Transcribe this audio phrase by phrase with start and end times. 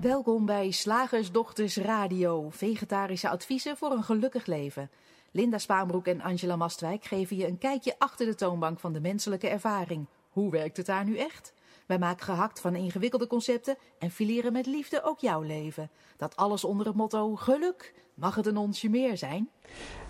[0.00, 4.90] Welkom bij Slagersdochters Radio, vegetarische adviezen voor een gelukkig leven.
[5.30, 9.48] Linda Spaanbroek en Angela Mastwijk geven je een kijkje achter de toonbank van de menselijke
[9.48, 10.06] ervaring.
[10.30, 11.52] Hoe werkt het daar nu echt?
[11.90, 15.90] Wij maken gehakt van ingewikkelde concepten en fileren met liefde ook jouw leven.
[16.16, 17.94] Dat alles onder het motto geluk.
[18.14, 19.48] Mag het een onsje meer zijn?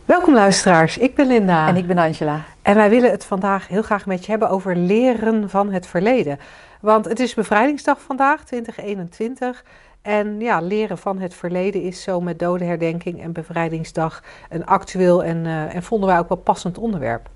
[0.05, 1.69] Welkom luisteraars, ik ben Linda.
[1.69, 2.45] En ik ben Angela.
[2.62, 6.39] En wij willen het vandaag heel graag met je hebben over leren van het verleden.
[6.80, 9.65] Want het is bevrijdingsdag vandaag, 2021.
[10.03, 15.45] En ja, leren van het verleden is zo met dodenherdenking en bevrijdingsdag een actueel en,
[15.45, 17.31] uh, en vonden wij ook wel passend onderwerp.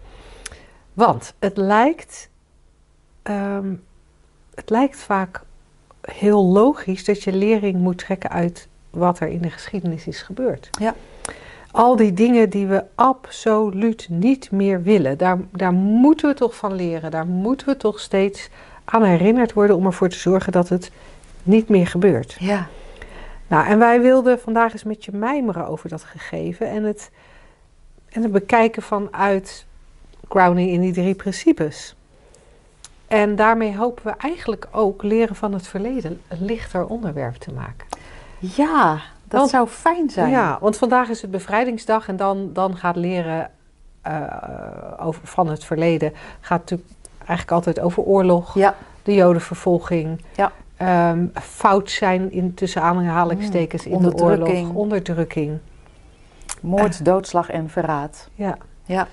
[0.93, 2.31] Want het lijkt,
[3.23, 3.85] um,
[4.55, 5.41] het lijkt vaak
[6.01, 10.69] heel logisch dat je lering moet trekken uit wat er in de geschiedenis is gebeurd.
[10.81, 10.95] Ja.
[11.71, 16.75] Al die dingen die we absoluut niet meer willen, daar, daar moeten we toch van
[16.75, 17.11] leren.
[17.11, 18.49] Daar moeten we toch steeds
[18.85, 20.91] aan herinnerd worden om ervoor te zorgen dat het
[21.43, 22.37] niet meer gebeurt.
[22.39, 22.69] Ja.
[23.47, 27.11] Nou, en wij wilden vandaag eens met je mijmeren over dat gegeven en het,
[28.09, 29.67] en het bekijken vanuit
[30.29, 31.95] grounding in die drie principes.
[33.07, 37.87] En daarmee hopen we eigenlijk ook leren van het verleden een lichter onderwerp te maken.
[38.39, 40.31] Ja, dat want, zou fijn zijn.
[40.31, 43.51] Ja, want vandaag is het bevrijdingsdag en dan, dan gaat leren
[44.07, 44.23] uh,
[45.01, 48.75] over, van het verleden gaat natuurlijk eigenlijk altijd over oorlog, ja.
[49.03, 50.53] de jodenvervolging, ja.
[51.11, 55.59] um, fout zijn in tussen aanhalingstekens mm, in de oorlog, onderdrukking.
[56.61, 58.29] Moord, doodslag en verraad.
[58.35, 58.57] Ja.
[58.85, 59.09] ja.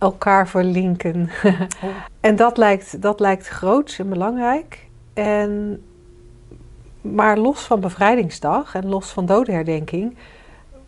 [0.00, 1.30] Elkaar verlinken.
[1.44, 1.60] oh.
[2.20, 4.86] En dat lijkt, dat lijkt groots en belangrijk.
[5.14, 5.82] En,
[7.00, 10.16] maar los van bevrijdingsdag en los van dodenherdenking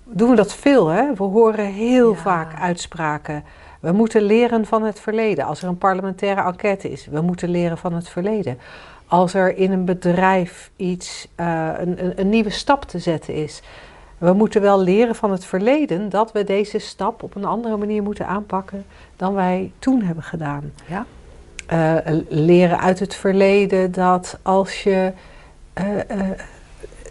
[0.05, 0.88] doen we dat veel.
[0.88, 1.14] Hè?
[1.14, 2.18] We horen heel ja.
[2.18, 3.44] vaak uitspraken.
[3.80, 5.44] We moeten leren van het verleden.
[5.44, 8.58] Als er een parlementaire enquête is, we moeten leren van het verleden.
[9.06, 13.62] Als er in een bedrijf iets, uh, een, een, een, nieuwe stap te zetten is.
[14.22, 18.02] We moeten wel leren van het verleden dat we deze stap op een andere manier
[18.02, 18.84] moeten aanpakken
[19.16, 20.72] dan wij toen hebben gedaan.
[20.86, 21.06] Ja.
[21.72, 25.12] Uh, leren uit het verleden dat als je
[25.80, 25.84] uh,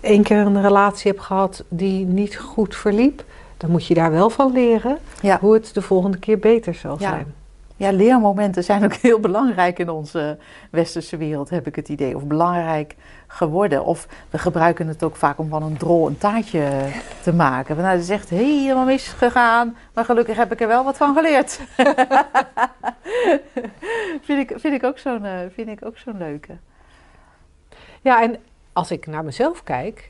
[0.02, 3.24] één keer een relatie hebt gehad die niet goed verliep,
[3.58, 5.40] dan moet je daar wel van leren ja.
[5.40, 7.10] hoe het de volgende keer beter zal ja.
[7.10, 7.34] zijn.
[7.82, 10.38] Ja, leermomenten zijn ook heel belangrijk in onze
[10.72, 12.16] westerse wereld, heb ik het idee.
[12.16, 12.96] Of belangrijk
[13.28, 13.86] geworden.
[13.86, 16.90] Of we gebruiken het ook vaak om van een drol een taartje
[17.22, 17.76] te maken.
[17.76, 21.52] Nou, het is echt helemaal misgegaan, maar gelukkig heb ik er wel wat van geleerd.
[24.28, 25.26] vind, ik, vind ik ook zo'n
[25.84, 26.58] ook zo'n leuke.
[28.02, 28.36] Ja, en
[28.74, 30.10] als ik naar mezelf kijk,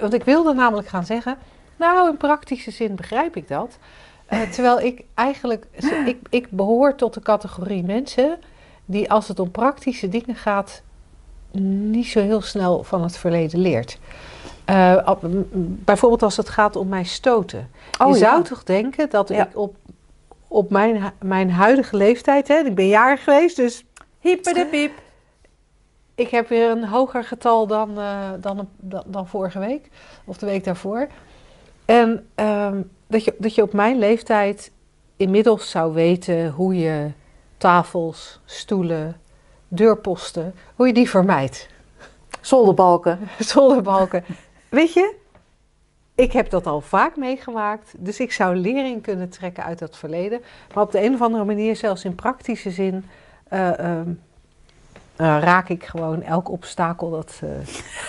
[0.00, 1.38] want ik wilde namelijk gaan zeggen,
[1.76, 3.78] nou in praktische zin begrijp ik dat.
[4.32, 5.66] Uh, terwijl ik eigenlijk,
[6.06, 8.38] ik, ik behoor tot de categorie mensen
[8.84, 10.82] die als het om praktische dingen gaat,
[11.90, 13.98] niet zo heel snel van het verleden leert.
[14.70, 15.10] Uh,
[15.60, 17.70] bijvoorbeeld als het gaat om mijn stoten.
[17.98, 18.30] Oh, je ja.
[18.30, 19.46] zou toch denken dat Ja.
[19.46, 19.76] ik op,
[20.48, 23.84] op mijn, mijn huidige leeftijd, hè, ik ben jarig geweest, dus
[24.20, 24.92] Hyper de piep.
[26.14, 29.88] ik heb weer een hoger getal dan, eh, dan, dan, dan vorige week,
[30.24, 31.06] of de week daarvoor.
[31.84, 34.70] En ehm, dat, je, dat je op mijn leeftijd
[35.16, 37.10] inmiddels zou weten hoe je
[37.56, 39.20] tafels, stoelen,
[39.68, 41.68] deurposten, hoe je die vermijdt.
[42.40, 43.18] Zolderbalken.
[43.38, 44.24] Zolderbalken.
[44.68, 45.14] Weet je,
[46.14, 50.40] ik heb dat al vaak meegemaakt, dus ik zou lering kunnen trekken uit dat verleden.
[50.74, 53.04] Maar op de een of andere manier, zelfs in praktische zin,
[53.52, 54.20] uh, um,
[55.20, 57.50] uh, raak ik gewoon elk obstakel dat uh,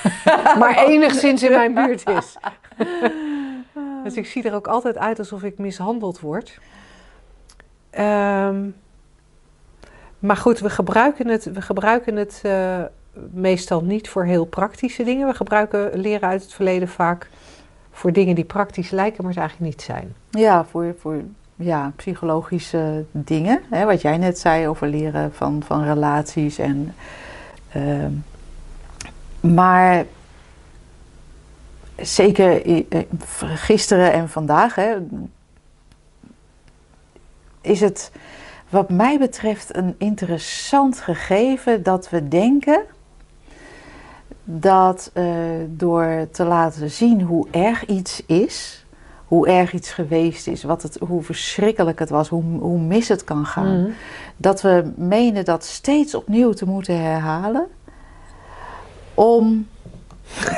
[0.60, 2.38] maar enigszins in mijn buurt is.
[4.04, 6.60] Dus ik zie er ook altijd uit alsof ik mishandeld word.
[8.00, 8.76] Um,
[10.20, 12.82] maar goed, we gebruiken het, we gebruiken het uh,
[13.32, 15.28] meestal niet voor heel praktische dingen.
[15.28, 17.30] We gebruiken leren uit het verleden vaak
[17.92, 20.14] voor dingen die praktisch lijken, maar het eigenlijk niet zijn.
[20.30, 21.22] Ja, voor, voor
[21.56, 23.62] ja, psychologische dingen.
[23.70, 26.58] Hè, wat jij net zei over leren van, van relaties.
[26.58, 26.96] En,
[27.76, 28.06] uh,
[29.40, 30.06] maar
[32.02, 32.84] zeker
[33.40, 34.96] gisteren en vandaag hè,
[37.62, 38.12] is het
[38.70, 42.82] wat mij betreft een interessant gegeven dat we denken
[44.44, 45.26] dat uh,
[45.68, 48.86] door te laten zien hoe erg iets is,
[49.26, 53.24] hoe erg iets geweest is, wat het, hoe verschrikkelijk het was, hoe, hoe mis het
[53.24, 53.94] kan gaan, Mm.
[54.38, 57.68] dat we menen dat steeds opnieuw te moeten herhalen
[59.14, 59.68] om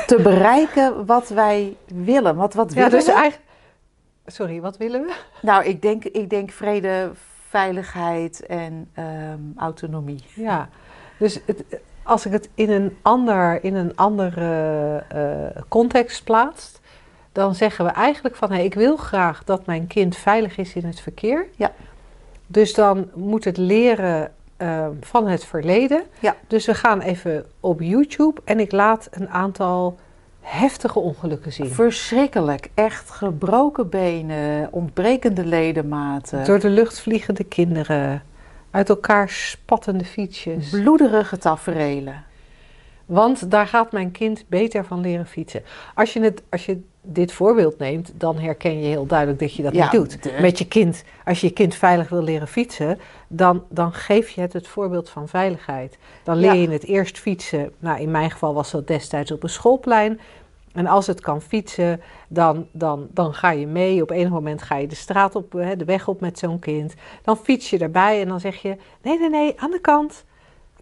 [0.06, 2.36] te bereiken wat wij willen.
[2.36, 3.12] Wat, Ja, willen dus we?
[3.12, 3.50] eigenlijk.
[4.26, 5.14] Sorry, wat willen we?
[5.42, 7.10] Nou, ik denk, ik denk vrede,
[7.48, 10.24] veiligheid en ehm, autonomie.
[10.34, 10.68] Ja,
[11.18, 11.64] dus het,
[12.02, 16.80] als ik het in een, ander, in een andere uh, context plaats,
[17.32, 20.84] dan zeggen we eigenlijk van hey, ik wil graag dat mijn kind veilig is in
[20.84, 21.46] het verkeer.
[21.56, 21.72] Ja.
[22.46, 26.02] Dus dan moet het leren uh, van het verleden.
[26.20, 26.36] Ja.
[26.46, 29.98] Dus we gaan even op YouTube en ik laat een aantal
[30.40, 31.66] heftige ongelukken zien.
[31.66, 32.68] Verschrikkelijk.
[32.74, 36.44] Echt gebroken benen, ontbrekende ledematen.
[36.44, 38.22] Door de lucht vliegende kinderen,
[38.70, 40.70] uit elkaar spattende fietsjes.
[40.70, 42.24] Bloederige taferelen.
[43.06, 45.62] Want daar gaat mijn kind beter van leren fietsen.
[45.94, 49.62] Als je, het, als je dit voorbeeld neemt, dan herken je heel duidelijk dat je
[49.62, 50.22] dat Ja, niet doet.
[50.22, 54.28] de- Met je kind, als je je kind veilig wil leren fietsen, dan, dan geef
[54.30, 55.98] je het het voorbeeld van veiligheid.
[56.24, 56.60] Dan leer Ja.
[56.60, 57.72] je het eerst fietsen.
[57.78, 60.20] Nou, in mijn geval was dat destijds op een schoolplein.
[60.72, 64.02] En als het kan fietsen, dan, dan, dan ga je mee.
[64.02, 66.94] Op enig moment ga je de straat op, hè, de weg op met zo'n kind.
[67.22, 70.24] Dan fiets je erbij en dan zeg je: nee, nee, nee, aan de kant.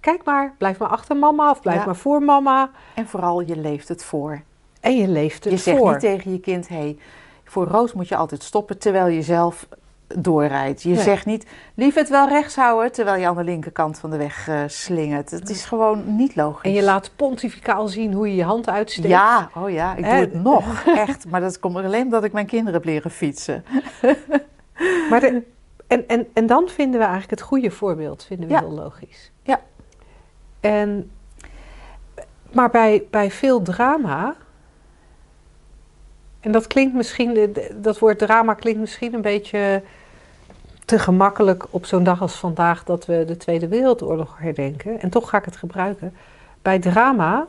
[0.01, 1.85] Kijk maar, blijf maar achter mama of blijf Ja.
[1.85, 2.71] maar voor mama.
[2.95, 4.43] En vooral, je leeft het voor.
[4.81, 5.91] En je leeft het je zegt voor.
[5.91, 6.99] niet tegen je kind, hé, hey,
[7.45, 9.69] voor roos moet je altijd stoppen terwijl je zelf
[10.17, 10.83] doorrijdt.
[10.83, 11.03] Je Nee.
[11.03, 14.49] zegt niet, lief het wel rechts houden terwijl je aan de linkerkant van de weg
[14.49, 15.31] eh, slingert.
[15.31, 16.63] Het is gewoon niet logisch.
[16.63, 19.09] En je laat pontificaal zien hoe je je hand uitsteekt.
[19.09, 21.29] Ja, oh ja, ik doe het nog, echt.
[21.29, 23.65] Maar dat komt alleen omdat ik mijn kinderen heb leren fietsen.
[25.11, 25.43] Maar de-
[25.87, 28.61] en, en, en dan vinden we eigenlijk het goede voorbeeld, vinden we Ja.
[28.61, 29.31] heel logisch.
[29.43, 29.61] Ja.
[30.61, 31.11] En,
[32.53, 34.35] maar bij, bij veel drama,
[36.41, 39.83] en dat klinkt misschien, dat woord drama klinkt misschien een beetje
[40.85, 45.01] te gemakkelijk op zo'n dag als vandaag dat we de Tweede Wereldoorlog herdenken.
[45.01, 46.15] En toch ga ik het gebruiken.
[46.63, 47.47] Bij drama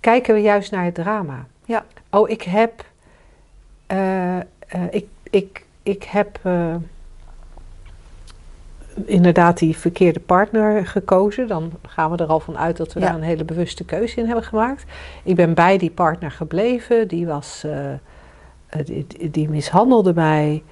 [0.00, 1.46] kijken we juist naar het drama.
[1.64, 1.84] Ja.
[2.10, 2.84] Oh, ik heb,
[3.86, 4.44] eh, eh,
[4.90, 6.74] ik, ik, ik heb eh,
[9.04, 11.48] inderdaad die verkeerde partner gekozen.
[11.48, 13.06] Dan gaan we er al van uit dat we Ja.
[13.06, 14.84] daar een hele bewuste keuze in hebben gemaakt.
[15.22, 17.08] Ik ben bij die partner gebleven.
[17.08, 17.98] Die, was, eh, eh,
[18.84, 20.62] die, die- die mishandelde mij.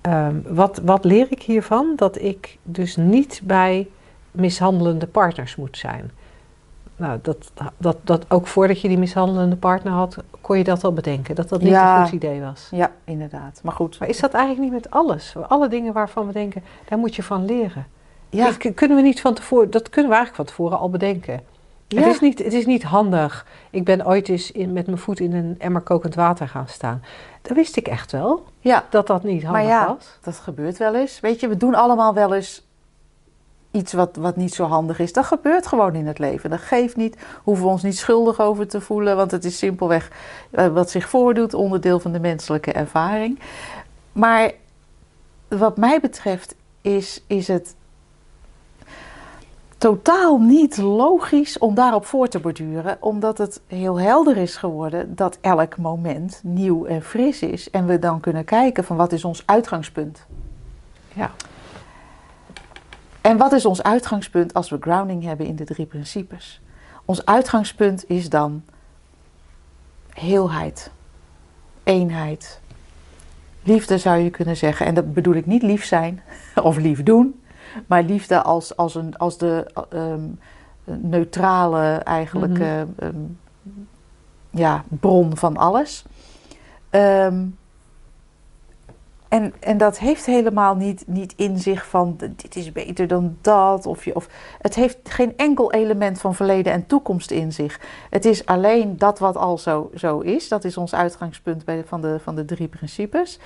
[0.00, 1.92] Ehm, wat, wat leer ik hiervan?
[1.96, 3.88] Dat ik dus niet bij
[4.30, 6.10] mishandelende partners moet zijn.
[6.98, 10.92] Nou, dat, dat, dat ook voordat je die mishandelende partner had, kon je dat al
[10.92, 11.34] bedenken.
[11.34, 11.98] Dat dat niet Ja.
[11.98, 12.68] een goed idee was.
[12.70, 13.60] Ja, inderdaad.
[13.62, 13.98] Maar goed.
[13.98, 15.34] Maar is dat eigenlijk niet met alles?
[15.48, 17.86] Alle dingen waarvan we denken, daar moet je van leren.
[18.30, 21.40] Ja, Dat kunnen we niet van tevoren, dat kunnen we eigenlijk van tevoren al bedenken.
[21.88, 22.00] ja.
[22.00, 23.46] Het, is niet, het is niet handig.
[23.70, 27.02] Ik ben ooit eens in, met mijn voet in een emmer kokend water gaan staan.
[27.42, 29.86] Dat wist ik echt wel, ja, dat dat niet handig ja.
[29.86, 30.18] was.
[30.22, 31.20] dat gebeurt wel eens.
[31.20, 32.66] Weet je, we doen allemaal wel eens
[33.78, 35.12] iets wat, wat niet zo handig is.
[35.12, 36.50] Dat gebeurt gewoon in het leven.
[36.50, 37.16] Dat geeft niet.
[37.42, 39.16] Hoeven we ons niet schuldig over te voelen.
[39.16, 40.10] Want het is simpelweg
[40.50, 41.54] eh, wat zich voordoet.
[41.54, 43.40] Onderdeel van de menselijke ervaring.
[44.12, 44.52] Maar
[45.48, 47.74] wat mij betreft is, is het
[49.78, 52.96] totaal niet logisch om daarop voor te borduren.
[53.00, 57.70] Omdat het heel helder is geworden dat elk moment nieuw en fris is.
[57.70, 60.26] En we dan kunnen kijken van wat is ons uitgangspunt.
[61.12, 61.30] Ja.
[63.28, 66.60] En wat is ons uitgangspunt als we grounding hebben in de drie principes?
[67.04, 68.62] Ons uitgangspunt is dan
[70.12, 70.90] heelheid,
[71.82, 72.60] eenheid,
[73.62, 74.86] liefde zou je kunnen zeggen.
[74.86, 76.22] En dat bedoel ik niet lief zijn
[76.62, 77.40] of lief doen,
[77.86, 80.28] maar liefde als, als, een, als de ehm,
[80.84, 82.62] neutrale eigenlijk Mhm.
[82.62, 83.16] eh, ehm,
[84.50, 86.04] ja, bron van alles.
[86.90, 87.44] Ehm,
[89.28, 93.86] en, en dat heeft helemaal niet, niet in zich van dit is beter dan dat.
[93.86, 94.28] Of je, of,
[94.60, 97.80] het heeft geen enkel element van verleden en toekomst in zich.
[98.10, 100.48] Het is alleen dat wat al zo, zo is.
[100.48, 103.38] Dat is ons uitgangspunt bij van, de, van de drie principes.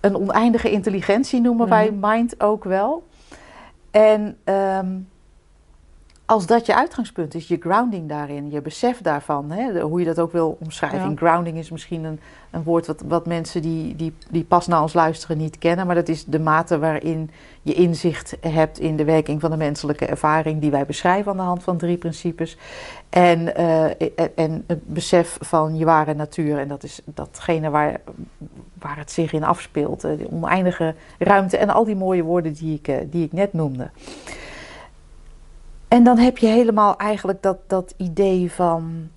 [0.00, 3.06] Een oneindige intelligentie noemen wij mind ook wel.
[3.90, 4.96] En ehm,
[6.30, 10.18] als dat je uitgangspunt is, je grounding daarin, je besef daarvan, hè, hoe je dat
[10.18, 11.10] ook wil omschrijven.
[11.10, 11.16] Ja.
[11.16, 12.20] Grounding is misschien een,
[12.50, 15.94] een woord wat, wat mensen die, die, die pas naar ons luisteren niet kennen, maar
[15.94, 17.30] dat is de mate waarin
[17.62, 21.42] je inzicht hebt in de werking van de menselijke ervaring die wij beschrijven aan de
[21.42, 22.56] hand van drie principes.
[23.08, 28.00] En, en- en het besef van je ware natuur, en dat is datgene waar,
[28.78, 32.74] waar het zich in afspeelt, eh, de oneindige ruimte en al die mooie woorden die
[32.74, 33.90] ik, eh, die ik net noemde.
[35.90, 39.08] En dan heb je helemaal eigenlijk dat, dat idee van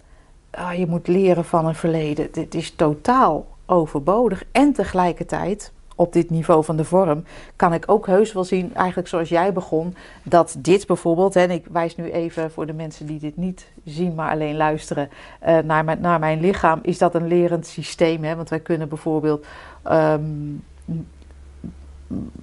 [0.51, 2.27] ah, je moet leren van een verleden.
[2.31, 4.43] Dit is totaal overbodig.
[4.51, 7.23] En tegelijkertijd, op dit niveau van de vorm,
[7.55, 11.65] kan ik ook heus wel zien, eigenlijk zoals jij begon, dat dit bijvoorbeeld, en ik
[11.71, 15.83] wijs nu even voor de mensen die dit niet zien, maar alleen luisteren, eh, naar,
[15.83, 18.23] mijn, naar mijn lichaam, is dat een lerend systeem.
[18.23, 18.35] Hè?
[18.35, 19.45] Want wij kunnen bijvoorbeeld
[19.83, 20.21] ehm,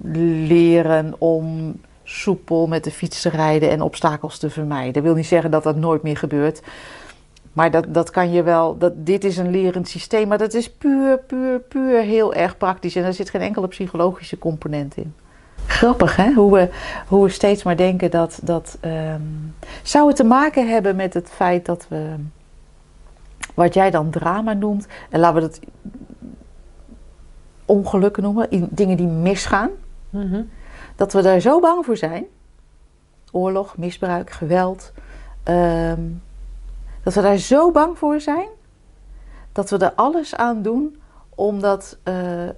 [0.03, 1.75] leren om
[2.11, 4.93] soepel met de fiets te rijden en obstakels te vermijden.
[4.93, 6.61] Dat wil niet zeggen dat dat nooit meer gebeurt.
[7.53, 10.71] Maar dat, dat kan je wel, dat, dit is een lerend systeem, maar dat is
[10.71, 12.95] puur, puur, puur heel erg praktisch.
[12.95, 15.13] En er zit geen enkele psychologische component in.
[15.65, 16.69] Grappig hè, hoe we,
[17.07, 18.39] hoe we steeds maar denken dat.
[18.43, 22.15] dat um, zou het te maken hebben met het feit dat we.
[23.53, 25.59] wat jij dan drama noemt, en laten we dat
[27.65, 29.69] ongelukken noemen, dingen die misgaan.
[30.09, 30.49] Mm
[30.95, 32.25] Dat we daar zo bang voor zijn.
[33.31, 34.91] Oorlog, misbruik, geweld.
[35.43, 36.21] Um,
[37.03, 38.47] dat we daar zo bang voor zijn.
[39.51, 41.01] Dat we er alles aan doen
[41.35, 42.51] om dat uh, uh,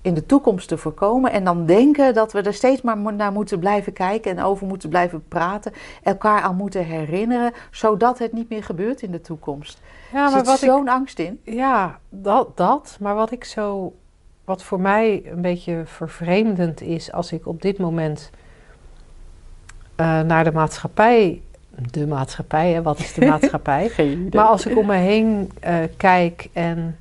[0.00, 1.32] in de toekomst te voorkomen.
[1.32, 4.88] En dan denken dat we er steeds maar naar moeten blijven kijken en over moeten
[4.88, 5.72] blijven praten.
[6.02, 9.80] Elkaar aan moeten herinneren, zodat het niet meer gebeurt in de toekomst.
[10.12, 11.40] Ja, maar wat zo'n angst in.
[11.42, 12.96] Ja, dat, dat.
[13.00, 13.94] Maar wat ik zo.
[14.46, 18.30] Wat voor mij een beetje vervreemdend is als ik op dit moment
[19.96, 21.42] uh, naar de maatschappij.
[21.90, 22.82] De maatschappij, hè?
[22.82, 23.90] wat is de maatschappij?
[24.32, 26.96] maar als ik om me heen uh, kijk en,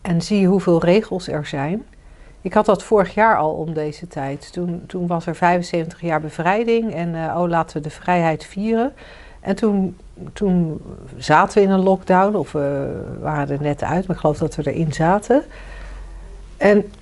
[0.00, 1.84] en zie hoeveel regels er zijn.
[2.40, 4.52] Ik had dat vorig jaar al om deze tijd.
[4.52, 8.92] Toen, toen was er 75 jaar bevrijding en uh, oh, laten we de vrijheid vieren.
[9.40, 9.96] En toen,
[10.32, 10.80] toen
[11.16, 14.54] zaten we in een lockdown, of we waren er net uit, maar ik geloof dat
[14.54, 15.42] we erin zaten.
[16.60, 16.92] En,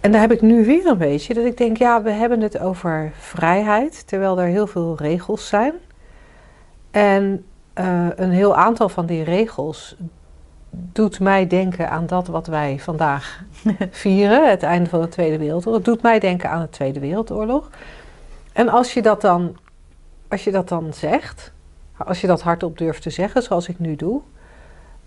[0.00, 2.58] en daar heb ik nu weer een beetje, dat ik denk, ja, we hebben het
[2.58, 5.72] over vrijheid, terwijl er heel veel regels zijn.
[6.90, 7.44] En
[7.78, 9.96] uh, een heel aantal van die regels
[10.70, 13.42] doet mij denken aan dat wat wij vandaag
[13.90, 15.76] vieren, het einde van de Tweede Wereldoorlog.
[15.76, 17.70] Het doet mij denken aan de Tweede Wereldoorlog.
[18.52, 19.56] En als je dat dan,
[20.28, 21.52] als je dat dan zegt,
[21.96, 24.20] als je dat hardop durft te zeggen, zoals ik nu doe,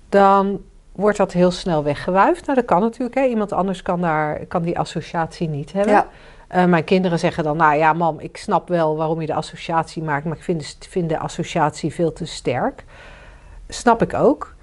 [0.10, 2.46] dan wordt dat heel snel weggewuifd.
[2.46, 3.15] Nou, dat kan natuurlijk.
[3.15, 3.25] Hè.
[3.25, 5.93] Iemand anders kan, daar, kan die associatie niet hebben.
[5.93, 6.08] Ja.
[6.55, 10.03] Uh, mijn kinderen zeggen dan, nou ja, mam, ik snap wel waarom je de associatie
[10.03, 12.84] maakt, maar ik vind de, vind de associatie veel te sterk.
[13.67, 14.55] Snap ik ook.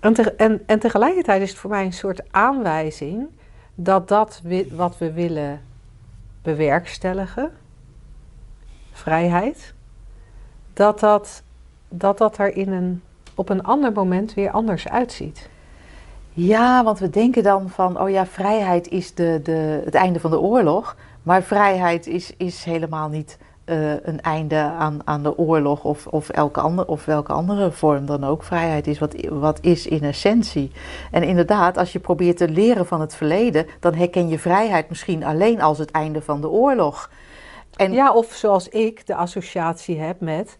[0.00, 3.28] En, en, en tegelijkertijd is het voor mij een soort aanwijzing
[3.74, 5.60] dat dat wat we willen
[6.42, 7.52] bewerkstelligen,
[8.92, 9.74] vrijheid,
[10.72, 11.42] dat dat,
[11.88, 13.02] dat, dat er in een,
[13.40, 15.48] op een ander moment weer anders uitziet.
[16.32, 20.30] Ja, want we denken dan van, oh ja, vrijheid is de, de, het einde van
[20.30, 20.96] de oorlog.
[21.22, 26.28] Maar vrijheid is, is helemaal niet uh, een einde aan, aan de oorlog of, of,
[26.28, 28.42] elke ander, of welke andere vorm dan ook.
[28.42, 30.72] Vrijheid is wat, wat is in essentie.
[31.10, 35.24] En inderdaad, als je probeert te leren van het verleden, dan herken je vrijheid misschien
[35.24, 37.10] alleen als het einde van de oorlog.
[37.76, 40.58] En ja, of zoals ik de associatie heb met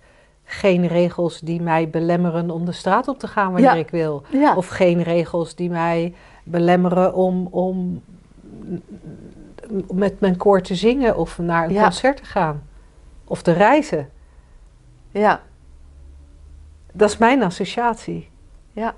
[0.50, 4.22] geen regels die mij belemmeren om de straat op te gaan wanneer ik wil.
[4.32, 4.56] Ja.
[4.56, 6.14] Of geen regels die mij
[6.44, 8.02] belemmeren om, om
[9.92, 12.62] met mijn koor te zingen of naar een concert te gaan.
[13.24, 14.08] Of te reizen.
[15.10, 15.40] Ja.
[16.92, 18.30] Dat is mijn associatie.
[18.72, 18.94] Ja.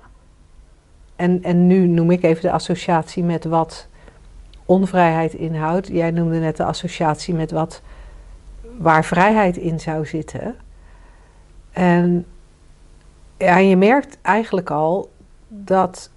[1.15, 3.87] En, en nu noem ik even de associatie met wat
[4.65, 5.87] onvrijheid inhoudt.
[5.87, 7.81] Jij noemde net de associatie met wat
[8.77, 10.55] waar vrijheid in zou zitten.
[11.73, 12.25] En
[13.37, 15.11] ja, je merkt eigenlijk al
[15.47, 16.09] dat,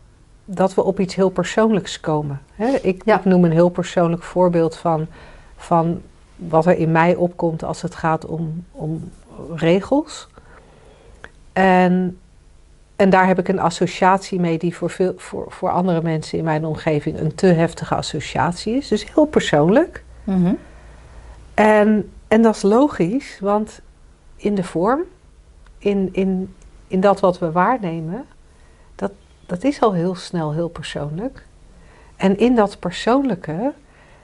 [0.45, 2.43] dat we op iets heel persoonlijks komen.
[2.83, 5.07] ik, ik, noem een heel persoonlijk voorbeeld van,
[5.57, 6.03] van
[6.37, 9.11] wat er in mij opkomt als het gaat om, om
[9.55, 10.29] regels.
[11.53, 12.19] En,
[12.97, 16.45] en daar heb ik een associatie mee die voor, veel, voor, voor andere mensen in
[16.45, 18.89] mijn omgeving een te heftige associatie is.
[18.89, 20.05] Dus heel persoonlijk.
[20.25, 20.55] Mhm.
[21.55, 23.81] en, en dat is logisch, want
[24.37, 25.01] in de vorm,
[25.79, 26.55] in, in,
[26.87, 28.25] in dat wat we waarnemen,
[28.95, 29.13] dat,
[29.47, 31.47] dat is al heel snel heel persoonlijk.
[32.17, 33.73] En in dat persoonlijke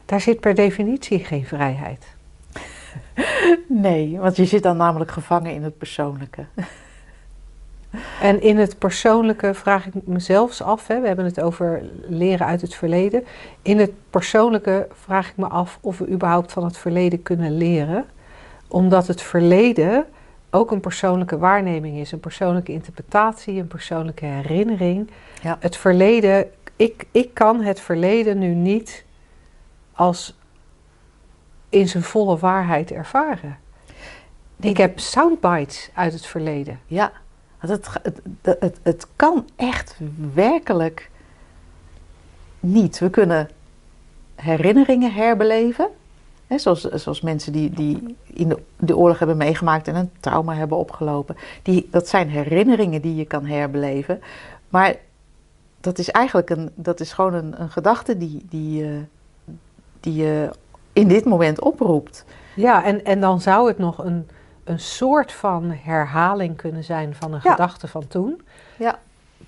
[0.04, 2.06] daar zit per definitie geen vrijheid.
[3.68, 6.44] Nee, want je zit dan namelijk gevangen in het persoonlijke.
[8.21, 12.61] En in het persoonlijke vraag ik mezelf af, hè, we hebben het over leren uit
[12.61, 13.25] het verleden.
[13.62, 18.04] In het persoonlijke vraag ik me af of we überhaupt van het verleden kunnen leren.
[18.68, 20.04] Omdat het verleden
[20.54, 25.11] ook een persoonlijke waarneming is, een persoonlijke interpretatie, een persoonlijke herinnering.
[25.42, 25.56] Ja.
[25.61, 29.04] Het verleden, ik, ik kan het verleden nu niet
[29.92, 30.38] als
[31.68, 33.59] in zijn volle waarheid ervaren.
[34.61, 36.80] Ik heb soundbites uit het verleden.
[36.87, 37.12] Ja,
[37.59, 39.99] het, het, het, het kan echt
[40.35, 41.11] werkelijk
[42.61, 42.99] niet.
[42.99, 43.49] We kunnen
[44.35, 45.88] herinneringen herbeleven.
[46.59, 50.78] Zoals, zoals mensen die, die in de, de oorlog hebben meegemaakt en een trauma hebben
[50.78, 51.37] opgelopen.
[51.62, 54.21] Die, dat zijn herinneringen die je kan herbeleven.
[54.68, 54.97] Maar
[55.80, 58.99] dat is eigenlijk een, dat is gewoon een, een gedachte die, die, uh,
[60.00, 60.50] die je
[60.92, 62.25] in dit moment oproept.
[62.56, 64.28] Ja, en, en dan zou het nog een,
[64.64, 67.50] een soort van herhaling kunnen zijn van een Ja.
[67.50, 68.42] gedachte van toen.
[68.78, 68.99] Ja.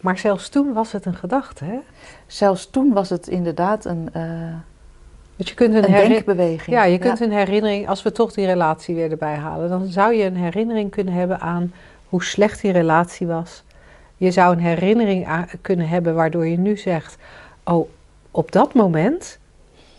[0.00, 1.78] Maar zelfs toen was het een gedachte, hè?
[2.26, 4.23] Zelfs toen was het inderdaad een, eh,
[5.36, 6.76] Dus je kunt een, een denkbeweging.
[6.76, 10.14] Ja, je kunt een herinnering, als we toch die relatie weer erbij halen, dan zou
[10.14, 11.72] je een herinnering kunnen hebben aan
[12.08, 13.62] hoe slecht die relatie was.
[14.16, 17.16] Je zou een herinnering aan, kunnen hebben waardoor je nu zegt:
[17.64, 17.88] Oh,
[18.30, 19.38] op dat moment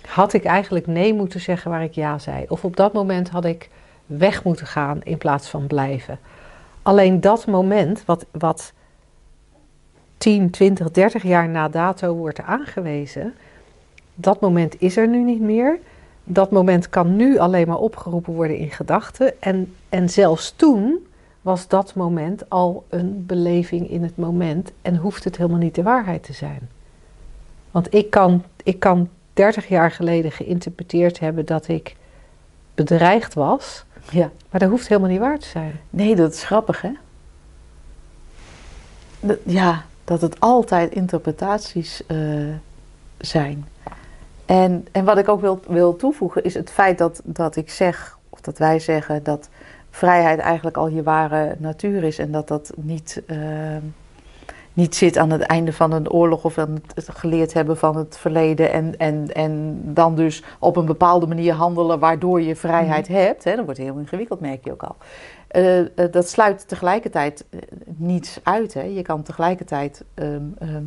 [0.06, 2.46] had ik eigenlijk nee moeten zeggen waar ik ja zei.
[2.48, 3.70] Of op dat moment had ik
[4.06, 6.20] weg moeten gaan in plaats van blijven.
[6.82, 8.74] Alleen dat moment, wat, wat
[10.18, 13.34] 10, 20, 30 jaar na dato wordt aangewezen,
[14.16, 15.80] dat moment is er nu niet meer.
[16.24, 19.42] Dat moment kan nu alleen maar opgeroepen worden in gedachten.
[19.42, 21.08] En, en zelfs toen
[21.42, 25.84] was dat moment al een beleving in het moment en hoeft het helemaal niet de
[25.84, 26.70] waarheid te zijn.
[27.72, 31.96] Want ik kan, ik kan 30 jaar geleden geïnterpreteerd hebben dat ik
[32.76, 34.32] bedreigd was, Ja.
[34.50, 35.80] maar dat hoeft helemaal niet waar te zijn.
[35.90, 36.92] Nee, dat is grappig, hè?
[39.20, 42.18] Dat- ja, dat het altijd interpretaties eh,
[43.18, 43.66] zijn.
[44.46, 48.18] En, en wat ik ook wil, wil toevoegen is het feit dat, dat ik zeg,
[48.30, 49.50] of dat wij zeggen, dat
[49.90, 53.38] vrijheid eigenlijk al je ware natuur is en dat dat niet, eh,
[54.74, 58.18] niet zit aan het einde van een oorlog of aan het geleerd hebben van het
[58.18, 63.44] verleden en, en, en dan dus op een bepaalde manier handelen waardoor je vrijheid hebt.
[63.44, 63.56] Hè?
[63.56, 64.96] Dat wordt heel ingewikkeld, merk je ook al.
[65.48, 67.60] Eh, eh, dat sluit tegelijkertijd eh,
[67.96, 68.74] niets uit.
[68.74, 68.82] Hè?
[68.84, 70.84] Je kan tegelijkertijd ehm, ehm,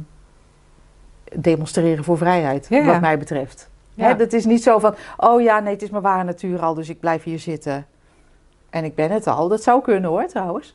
[1.37, 3.69] demonstreren voor vrijheid, Ja, wat mij betreft.
[3.95, 4.07] Ja.
[4.07, 6.75] Hè, dat is niet zo van, oh ja, nee, het is mijn ware natuur al,
[6.75, 7.87] dus ik blijf hier zitten.
[8.71, 9.49] En ik ben het al.
[9.49, 10.75] Dat zou kunnen hoor, trouwens.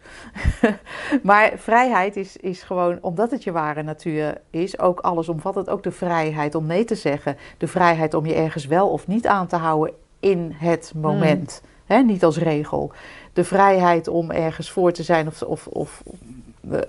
[1.24, 5.70] maar vrijheid is, is gewoon, omdat het je ware natuur is, ook alles omvattend.
[5.70, 7.38] Ook de vrijheid om nee te zeggen.
[7.58, 11.62] De vrijheid om je ergens wel of niet aan te houden in het moment.
[11.86, 12.92] Hè, niet als regel.
[13.34, 16.04] De vrijheid om ergens voor te zijn of, of, of,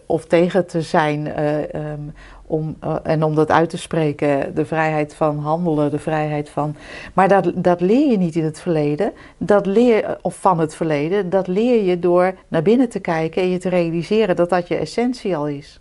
[0.06, 1.26] of tegen te zijn.
[1.26, 2.00] eh, ehm,
[2.46, 4.54] om, eh, en om dat uit te spreken.
[4.54, 6.76] De vrijheid van handelen, de vrijheid van.
[7.14, 9.12] Maar dat, dat leer je niet in het verleden.
[9.38, 11.30] Dat leer, of van het verleden.
[11.30, 14.76] Dat leer je door naar binnen te kijken en je te realiseren dat dat je
[14.76, 15.80] essentie al is.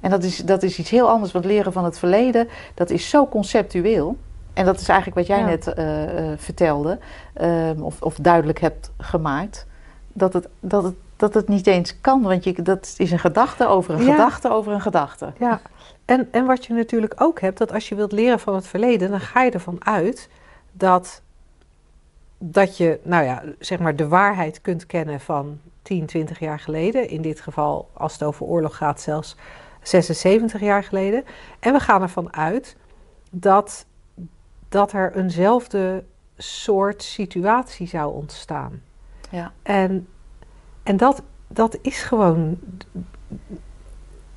[0.00, 1.32] En dat is, dat is iets heel anders.
[1.32, 4.16] Want leren van het verleden, dat is zo conceptueel.
[4.52, 5.46] En dat is eigenlijk wat jij Ja.
[5.46, 6.98] net eh, eh, vertelde,
[7.34, 9.66] ehm, of, of duidelijk hebt gemaakt.
[10.12, 13.66] Dat het, dat, het, dat het niet eens kan, want je, dat is een gedachte
[13.66, 14.10] over een Ja.
[14.10, 15.32] gedachte over een gedachte.
[15.38, 15.60] Ja,
[16.04, 19.10] en, en wat je natuurlijk ook hebt, dat als je wilt leren van het verleden,
[19.10, 20.28] dan ga je ervan uit
[20.72, 21.22] dat,
[22.38, 27.08] dat je, nou ja, zeg maar de waarheid kunt kennen van 10, 20 jaar geleden.
[27.08, 29.36] In dit geval, als het over oorlog gaat, zelfs
[29.82, 31.24] 76 jaar geleden.
[31.60, 32.76] En we gaan ervan uit
[33.30, 33.86] dat,
[34.68, 36.04] dat er eenzelfde
[36.36, 38.82] soort situatie zou ontstaan.
[39.30, 39.52] Ja.
[39.62, 40.08] En,
[40.84, 42.58] en dat, dat is gewoon.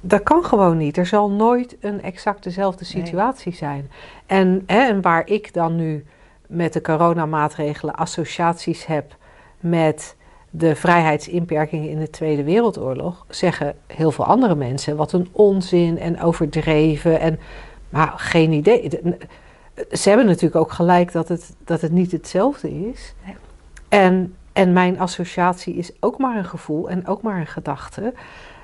[0.01, 0.97] Dat kan gewoon niet.
[0.97, 3.05] Er zal nooit een exact dezelfde Nee.
[3.05, 3.91] situatie zijn.
[4.25, 6.05] En, hè, en waar ik dan nu
[6.47, 9.15] met de coronamaatregelen associaties heb
[9.59, 10.15] met
[10.49, 16.21] de vrijheidsinperkingen in de Tweede Wereldoorlog, zeggen heel veel andere mensen wat een onzin en
[16.21, 17.19] overdreven.
[17.19, 17.39] En,
[17.89, 18.89] maar geen idee.
[18.89, 19.17] De-
[19.91, 23.13] Ze hebben natuurlijk ook gelijk dat het, dat het niet hetzelfde is.
[23.89, 28.13] En, en mijn associatie is ook maar een gevoel en ook maar een gedachte.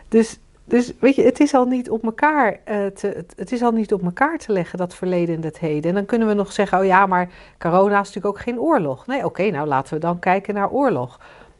[0.07, 3.71] Dus, dus weet je, het is al niet op elkaar eh, te, het, is al
[3.71, 5.89] niet op elkaar te leggen, dat verleden en dat heden.
[5.89, 7.29] En dan kunnen we nog zeggen, oh ja, maar
[7.59, 9.07] corona is natuurlijk ook geen oorlog.
[9.07, 11.19] Nee, oké, nou laten we dan kijken naar oorlog.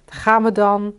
[0.09, 0.93] Gaan we dan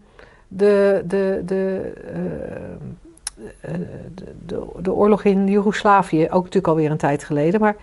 [0.48, 3.80] de, de, de, eh, eh,
[4.14, 7.76] de, de, de oorlog in Joegoslavië, ook natuurlijk alweer een tijd geleden, maar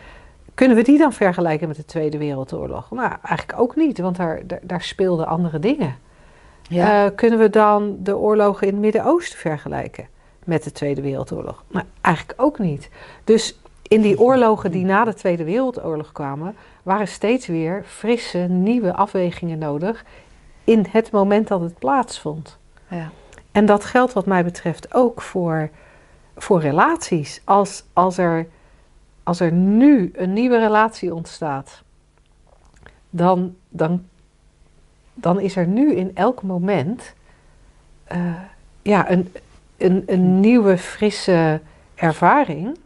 [0.62, 2.92] kunnen we die dan vergelijken met de Tweede Wereldoorlog?
[2.92, 5.96] Nou, eigenlijk ook niet, want daar, daar, daar speelden andere dingen.
[6.62, 7.06] Ja.
[7.06, 10.08] Eh, kunnen we dan de oorlogen in het Midden-Oosten vergelijken
[10.44, 11.64] met de Tweede Wereldoorlog?
[11.68, 12.90] Nou, eigenlijk ook niet.
[13.24, 18.94] Dus in die oorlogen die na de Tweede Wereldoorlog kwamen, waren steeds weer frisse, nieuwe
[18.94, 20.06] afwegingen nodig
[20.64, 22.58] in het moment dat het plaatsvond.
[22.88, 23.12] ja.
[23.52, 25.70] En dat geldt wat mij betreft ook voor,
[26.38, 27.42] voor relaties.
[27.44, 28.48] Als, als, er,
[29.32, 31.84] als er nu een nieuwe relatie ontstaat,
[33.10, 34.06] dan, dan,
[35.14, 37.14] dan is er nu in elk moment
[38.04, 38.34] eh,
[38.82, 39.34] ja, een,
[39.78, 41.62] een, een nieuwe, frisse
[41.96, 42.78] ervaring.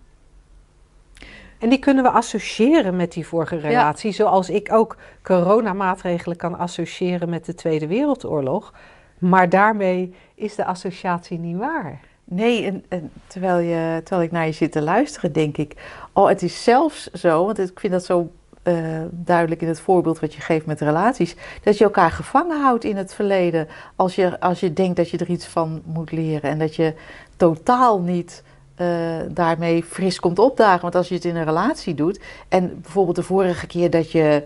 [1.58, 7.30] En die kunnen we associëren met die vorige relatie, zoals ik ook coronamaatregelen kan associëren
[7.30, 8.74] met de Tweede Wereldoorlog.
[9.18, 12.00] Maar daarmee is de associatie niet waar.
[12.24, 15.74] Nee, en, en terwijl, je, terwijl ik naar je zit te luisteren, denk ik...
[16.18, 18.32] Oh, het is zelfs zo, want ik vind dat zo
[18.64, 18.76] eh,
[19.12, 21.36] duidelijk in het voorbeeld wat je geeft met relaties.
[21.64, 23.68] Dat je elkaar gevangen houdt in het verleden.
[23.96, 26.50] Als je, als je denkt dat je er iets van moet leren.
[26.50, 26.94] En dat je
[27.38, 28.44] totaal niet
[28.82, 28.88] uh,
[29.30, 30.82] daarmee fris komt opdagen.
[30.82, 32.20] Want als je het in een relatie doet.
[32.48, 34.44] En bijvoorbeeld de vorige keer dat je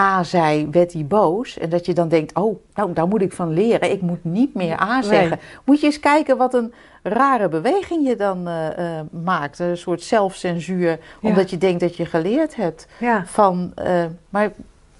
[0.00, 1.58] A zei, werd hij boos.
[1.58, 3.90] En dat je dan denkt, oh, nou, daar moet ik van leren.
[3.90, 5.38] Ik moet niet meer A zeggen.
[5.64, 9.58] Moet je eens kijken wat een rare beweging je dan uh, uh, maakt.
[9.58, 12.86] Een soort zelfcensuur, omdat je denkt dat je geleerd hebt.
[12.98, 13.24] Ja.
[13.26, 14.52] Van, uh, maar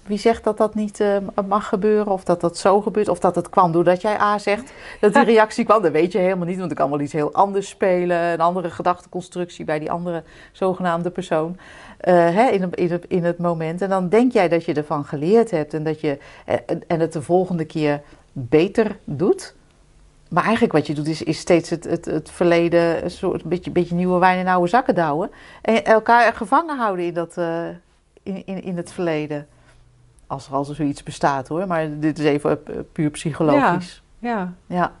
[0.05, 1.03] wie zegt dat dat niet
[1.47, 2.11] mag gebeuren?
[2.11, 3.09] Of dat dat zo gebeurt?
[3.09, 5.81] Of dat het kwam doordat jij A zegt, dat die reactie kwam?
[5.81, 8.17] Dat weet je helemaal niet, want er kan wel iets heel anders spelen.
[8.17, 11.57] Een andere gedachteconstructie bij die andere zogenaamde persoon.
[11.99, 13.81] Hè, in, in, in, het moment.
[13.81, 16.17] En dan denk jij dat je ervan geleerd hebt en, dat je,
[16.87, 19.55] en het de volgende keer beter doet.
[20.29, 23.71] Maar eigenlijk wat je doet is, is steeds het, het, het verleden, een soort beetje,
[23.71, 25.31] beetje nieuwe wijn in oude zakken douwen.
[25.61, 27.67] En elkaar gevangen houden in, dat, uh,
[28.23, 29.47] in, in, in het verleden.
[30.27, 32.59] Als er al zoiets bestaat hoor, maar dit is even
[32.91, 34.03] puur psychologisch.
[34.19, 34.53] Ja, ja.
[34.75, 34.93] ja.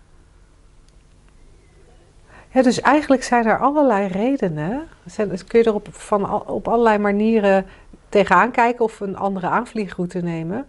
[2.63, 4.87] Dus eigenlijk zijn er allerlei redenen.
[5.05, 7.65] Zijn, kun je er op, van, op allerlei manieren
[8.09, 10.65] tegenaan kijken of een andere aanvliegroute nemen.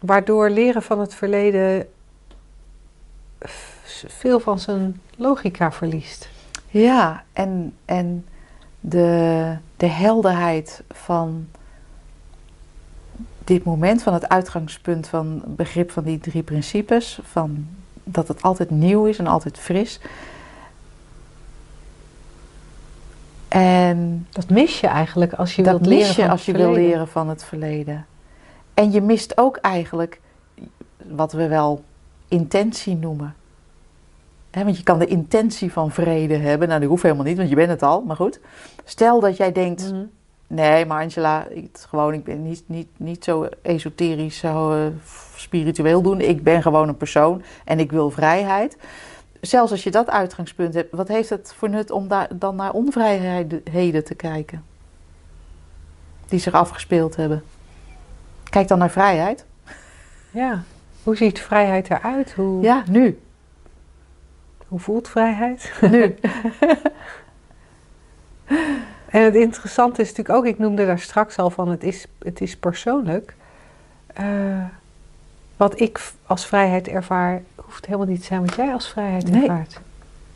[0.00, 1.86] Waardoor leren van het verleden
[4.06, 6.28] veel van zijn logica verliest.
[6.68, 8.26] Ja, en, en
[8.80, 11.48] de, de helderheid van
[13.44, 17.66] dit moment, van het uitgangspunt van begrip van die drie principes, van
[18.04, 20.00] dat het altijd nieuw is en altijd fris.
[23.52, 27.08] En dat mis je eigenlijk als je dat wilt leren je als je wil leren
[27.08, 28.06] van het verleden.
[28.74, 30.20] En je mist ook eigenlijk
[31.08, 31.82] wat we wel
[32.28, 33.34] intentie noemen.
[34.50, 36.68] He, want je kan de intentie van vrede hebben.
[36.68, 38.02] Nou, dat hoeft helemaal niet, want je bent het al.
[38.02, 38.40] Maar goed.
[38.84, 39.92] Stel dat jij denkt...
[39.92, 40.04] Mhm.
[40.46, 44.86] Nee, maar Angela, ik, gewoon, ik ben niet, niet, niet zo esoterisch, zo uh,
[45.36, 46.20] spiritueel doen.
[46.20, 48.76] Ik ben gewoon een persoon en ik wil vrijheid.
[49.42, 52.72] Zelfs als je dat uitgangspunt hebt, wat heeft het voor nut om daar, dan naar
[52.72, 54.64] onvrijheden te kijken?
[56.26, 57.42] Die zich afgespeeld hebben.
[58.50, 59.44] Kijk dan naar vrijheid.
[60.30, 60.62] Ja,
[61.02, 62.32] hoe ziet vrijheid eruit?
[62.32, 63.20] Hoe, Ja, nu.
[64.68, 65.72] hoe voelt vrijheid?
[65.90, 66.14] Nu.
[69.06, 72.40] En het interessante is natuurlijk ook, ik noemde daar straks al van, het is, het
[72.40, 73.34] is persoonlijk.
[74.06, 74.64] Eh,
[75.62, 79.40] wat ik als vrijheid ervaar, hoeft helemaal niet te zijn wat jij als vrijheid Nee.
[79.40, 79.80] ervaart.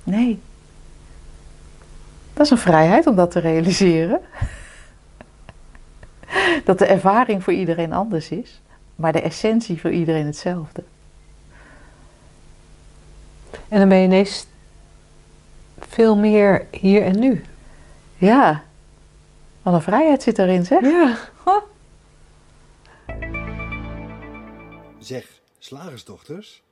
[0.02, 0.40] Nee.
[2.32, 4.20] Dat is een vrijheid om dat te realiseren.
[6.64, 8.60] Dat de ervaring voor iedereen anders is,
[8.94, 10.82] maar de essentie voor iedereen hetzelfde.
[13.68, 14.46] En dan ben je ineens
[15.78, 17.44] veel meer hier en nu.
[18.16, 18.62] Ja.
[19.62, 20.80] Wat een vrijheid zit daarin, zeg.
[20.80, 21.16] Ja.
[25.06, 26.62] Zeg, slagersdochters,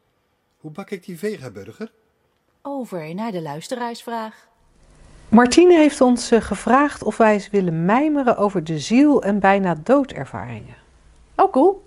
[0.60, 1.92] hoe bak ik die vegaburger?
[2.62, 4.48] Over naar de luisteraarsvraag.
[5.28, 9.74] Martine heeft ons eh, gevraagd of wij eens willen mijmeren over de ziel en bijna
[9.84, 10.74] doodervaringen.
[11.34, 11.86] Oh, cool.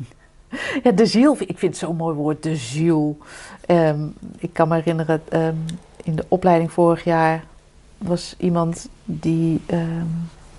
[0.84, 3.18] ja, de ziel, ik vind het zo'n mooi woord, de ziel.
[3.66, 5.56] Ehm, ik kan me herinneren, ehm,
[6.04, 7.44] in de opleiding vorig jaar
[7.98, 10.06] was iemand die ehm,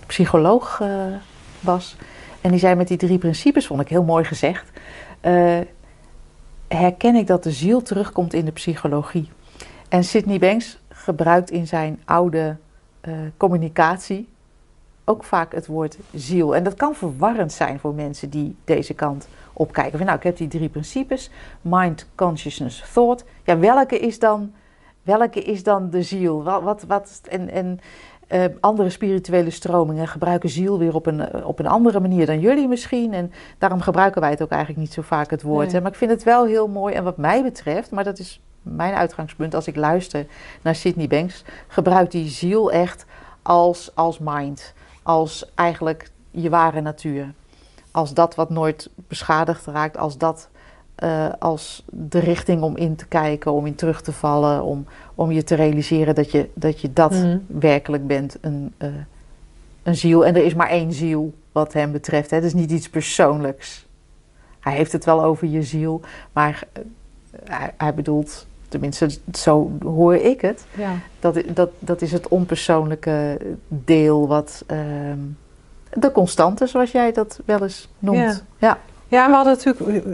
[0.08, 1.06] psycholoog eh,
[1.60, 1.96] was.
[2.42, 4.72] En die zei met die drie principes, vond ik heel mooi gezegd.
[5.22, 5.60] eh,
[6.68, 9.30] herken ik dat de ziel terugkomt in de psychologie.
[9.90, 12.58] En Sidney Banks gebruikt in zijn oude
[13.02, 14.28] eh, communicatie
[15.06, 16.56] ook vaak het woord ziel.
[16.56, 19.98] En dat kan verwarrend zijn voor mensen die deze kant opkijken.
[19.98, 21.30] Van, nou, ik heb die drie principes:
[21.62, 23.26] mind, consciousness, thought.
[23.44, 24.52] Ja, welke is dan,
[25.02, 26.44] welke is dan de ziel?
[26.44, 27.80] Wat, wat, wat, en en
[28.32, 32.40] eh, andere spirituele stromingen gebruiken ziel weer op een, eh, op een andere manier dan
[32.40, 33.14] jullie misschien.
[33.14, 35.66] En daarom gebruiken wij het ook eigenlijk niet zo vaak het woord.
[35.66, 35.76] Nee.
[35.76, 35.82] Hè?
[35.82, 36.94] Maar ik vind het wel heel mooi.
[36.94, 40.26] En wat mij betreft, maar dat is mijn uitgangspunt als ik luister
[40.62, 43.06] naar Sydney Banks, gebruikt die ziel echt
[43.42, 44.74] als, als mind.
[45.04, 47.34] Als eigenlijk je ware natuur.
[47.92, 49.98] Als dat wat nooit beschadigd raakt.
[49.98, 50.50] Als dat
[51.02, 54.64] eh, als de richting om in te kijken, om in terug te vallen.
[54.64, 54.86] Om,
[55.16, 57.38] om je te realiseren dat je dat, je dat Mhm.
[57.48, 58.38] werkelijk bent.
[58.42, 58.90] Een, eh,
[59.84, 60.26] een ziel.
[60.26, 62.30] En er is maar één ziel wat hem betreft.
[62.30, 62.36] Hè.
[62.36, 63.86] Het is niet iets persoonlijks.
[64.60, 66.02] Hij heeft het wel over je ziel.
[66.34, 66.82] Maar eh,
[67.44, 70.66] hij, hij bedoelt, tenminste zo hoor ik het.
[70.78, 70.94] Ja.
[71.20, 73.38] Dat, dat, dat is het onpersoonlijke
[73.68, 74.64] deel wat...
[74.68, 75.20] ehm,
[75.94, 78.18] de constante, zoals jij dat wel eens noemt.
[78.18, 78.38] Ja.
[78.58, 78.78] Ja.
[79.12, 80.06] Ja, en we hadden natuurlijk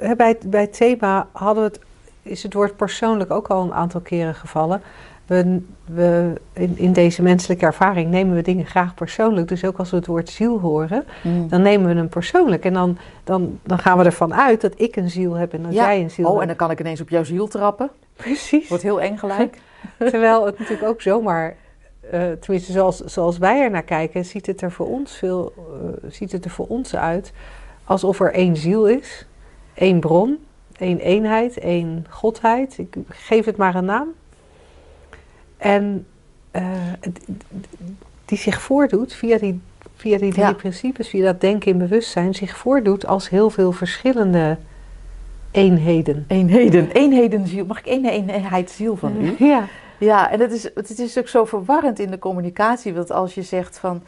[0.00, 1.80] eh, bij, het- bij het thema hadden we het,
[2.22, 4.82] is het woord persoonlijk ook al een aantal keren gevallen.
[5.26, 9.48] we, we in, in deze menselijke ervaring nemen we dingen graag persoonlijk.
[9.48, 11.48] Dus ook als we het woord ziel horen, Mm.
[11.48, 12.64] dan nemen we hem persoonlijk.
[12.64, 15.72] En dan, dan, dan gaan we ervan uit dat ik een ziel heb en dat
[15.72, 15.84] Ja.
[15.84, 16.48] jij een ziel Oh, en hebt.
[16.48, 17.90] dan kan ik ineens op jouw ziel trappen.
[18.16, 18.68] Precies.
[18.68, 19.58] Wordt heel eng gelijk.
[19.98, 21.56] Terwijl het natuurlijk ook zomaar,
[22.10, 26.10] eh, tenminste zoals, zoals wij er naar kijken, ziet het er voor ons veel, eh,
[26.10, 27.32] ziet het er voor ons uit
[27.84, 29.26] alsof er één ziel is,
[29.74, 30.38] één bron,
[30.78, 32.78] één eenheid, één godheid.
[32.78, 34.08] Ik geef het maar een naam.
[35.56, 36.06] En
[36.50, 36.70] eh,
[38.24, 39.60] die zich voordoet via die,
[39.96, 40.52] via die drie Ja.
[40.52, 44.56] principes, via dat denken in bewustzijn, zich voordoet als heel veel verschillende
[45.50, 46.24] eenheden.
[46.28, 46.90] Eenheden.
[46.92, 47.64] Eenheden ziel.
[47.66, 49.34] Mag ik één eenheid ziel van u?
[49.38, 49.64] Ja.
[49.98, 52.94] Ja, en het is, het is ook zo verwarrend in de communicatie.
[52.94, 54.02] Want als je zegt van.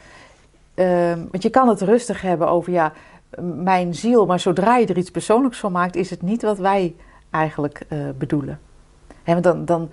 [0.73, 2.93] ehm, want je kan het rustig hebben over ja,
[3.41, 4.25] mijn ziel.
[4.25, 6.95] Maar zodra je er iets persoonlijks van maakt, is het niet wat wij
[7.29, 8.59] eigenlijk eh, bedoelen.
[9.23, 9.89] Want dan, dan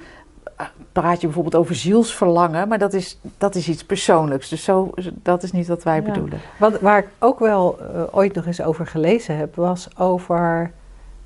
[0.56, 2.68] eh, praat je bijvoorbeeld over zielsverlangen.
[2.68, 4.48] Maar dat is, dat is iets persoonlijks.
[4.48, 4.90] Dus zo,
[5.22, 6.02] dat is niet wat wij Ja.
[6.02, 6.40] bedoelen.
[6.58, 10.70] Wat, waar ik ook wel eh, ooit nog eens over gelezen heb, was over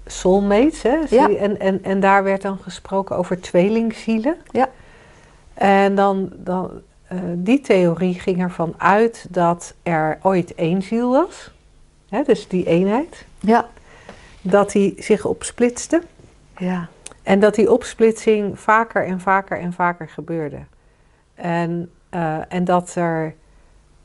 [0.07, 0.83] soulmates.
[0.83, 0.97] Hè?
[1.11, 1.31] Ja.
[1.31, 4.37] En, en, en daar werd dan gesproken over tweelingzielen.
[4.51, 4.69] Ja.
[5.55, 6.71] En dan, dan
[7.35, 11.51] die theorie ging ervan uit dat er ooit één ziel was.
[12.09, 12.23] Hè?
[12.23, 13.27] Dus die eenheid.
[13.41, 13.69] Ja.
[14.43, 16.03] Dat die zich opsplitste.
[16.57, 16.89] Ja.
[17.23, 20.59] En dat die opsplitsing vaker en vaker en vaker gebeurde.
[21.35, 23.35] En, eh, en dat er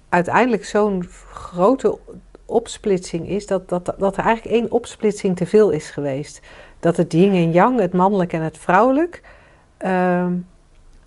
[0.10, 1.98] uiteindelijk zo'n grote
[2.46, 6.42] opsplitsing is, dat, dat, dat er eigenlijk één opsplitsing te veel is geweest.
[6.80, 9.22] Dat het yin en yang, het mannelijk en het vrouwelijk,
[9.78, 10.34] ehm,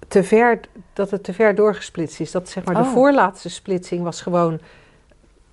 [0.09, 0.61] te ver,
[0.93, 2.31] dat het te ver doorgesplitst is.
[2.31, 2.93] Dat zeg maar de Oh.
[2.93, 4.61] voorlaatste splitsing was gewoon,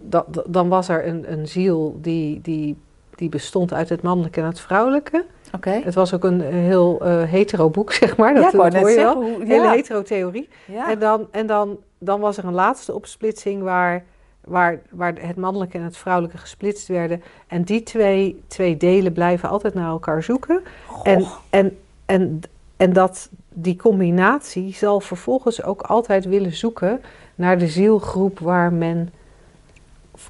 [0.02, 2.78] dat, dan was er een, een ziel die, die,
[3.16, 5.26] die bestond uit het mannelijke en het vrouwelijke.
[5.56, 5.70] Oké.
[5.84, 8.34] Het was ook een heel eh, hetero boek, zeg maar.
[8.34, 9.16] Dat, ja, dat hoor je wel.
[9.16, 9.72] Hoe, Een hele ja.
[9.72, 10.50] hetero theorie.
[10.66, 10.90] Ja.
[10.90, 14.04] En, dan, en dan, dan was er een laatste opsplitsing waar,
[14.44, 17.24] waar, waar het mannelijke en het vrouwelijke gesplitst werden.
[17.48, 20.62] En die twee, twee delen blijven altijd naar elkaar zoeken.
[21.04, 22.42] En, en, en,
[22.78, 27.02] en dat, die combinatie zal vervolgens ook altijd willen zoeken
[27.36, 29.10] naar de zielgroep waar men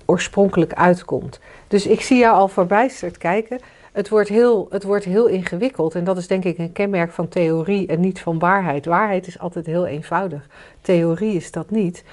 [0.06, 1.40] oorspronkelijk uitkomt.
[1.68, 3.60] Dus ik zie jou al verbijsterd kijken.
[3.92, 7.28] Het wordt, heel, het wordt heel ingewikkeld en dat is denk ik een kenmerk van
[7.28, 8.86] theorie en niet van waarheid.
[8.86, 10.48] Waarheid is altijd heel eenvoudig.
[10.82, 12.04] Theorie is dat niet.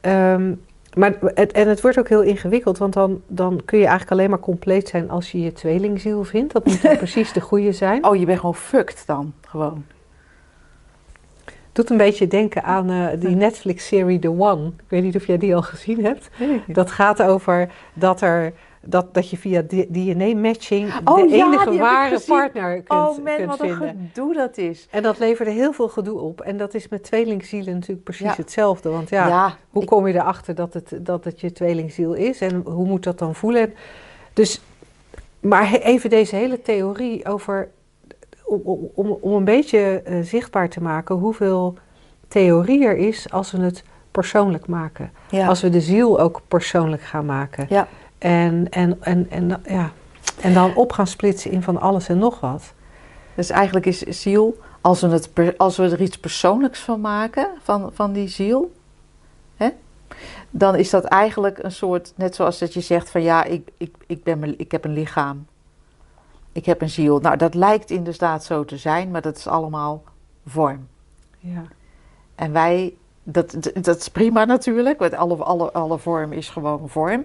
[0.00, 0.52] Ehm,
[0.94, 4.30] maar het, en het wordt ook heel ingewikkeld, want dan, dan kun je eigenlijk alleen
[4.30, 6.52] maar compleet zijn als je je tweelingziel vindt.
[6.52, 8.04] Dat moet dan precies de goede zijn.
[8.04, 9.84] Oh, je bent gewoon fucked dan, gewoon.
[11.78, 14.66] Doet een beetje denken aan eh, die Netflix-serie The One.
[14.66, 16.28] Ik weet niet of jij die al gezien hebt.
[16.66, 21.78] Dat gaat over dat, er, dat, dat je via DNA-matching Oh de ja, die enige
[21.78, 24.10] ware partner kunt, oh man, kunt wat een vinden.
[24.14, 24.86] gedoe dat is.
[24.90, 26.40] En dat leverde heel veel gedoe op.
[26.40, 28.34] En dat is met tweelingzielen natuurlijk precies Ja.
[28.36, 28.88] hetzelfde.
[28.88, 32.40] Want ja, Ja, hoe ik- kom je erachter dat het, dat het je tweelingziel is?
[32.40, 33.74] En hoe moet dat dan voelen?
[34.32, 34.60] Dus,
[35.40, 37.68] maar even deze hele theorie over...
[38.48, 41.74] Om, om- een beetje eh, zichtbaar te maken hoeveel
[42.28, 45.10] theorie er is als we het persoonlijk maken.
[45.30, 45.46] ja.
[45.46, 47.66] Als we de ziel ook persoonlijk gaan maken.
[47.68, 47.88] Ja.
[48.18, 49.90] En, en, en, en, ja.
[50.40, 52.72] en dan op gaan splitsen in van alles en nog wat.
[53.34, 57.90] Dus eigenlijk is ziel, als we, het als we er iets persoonlijks van maken, van,
[57.94, 58.72] van die ziel,
[59.56, 59.68] hè,
[60.50, 63.94] dan is dat eigenlijk een soort, net zoals dat je zegt van ja, ik, ik,
[64.06, 65.46] ik, ben, ik heb een lichaam,
[66.52, 67.18] ik heb een ziel.
[67.18, 70.02] Nou, dat lijkt inderdaad zo te zijn, maar dat is allemaal
[70.46, 70.86] vorm.
[71.38, 71.62] Ja.
[72.34, 77.24] En wij, dat, dat- is prima natuurlijk, want alle, alle, alle vorm is gewoon vorm.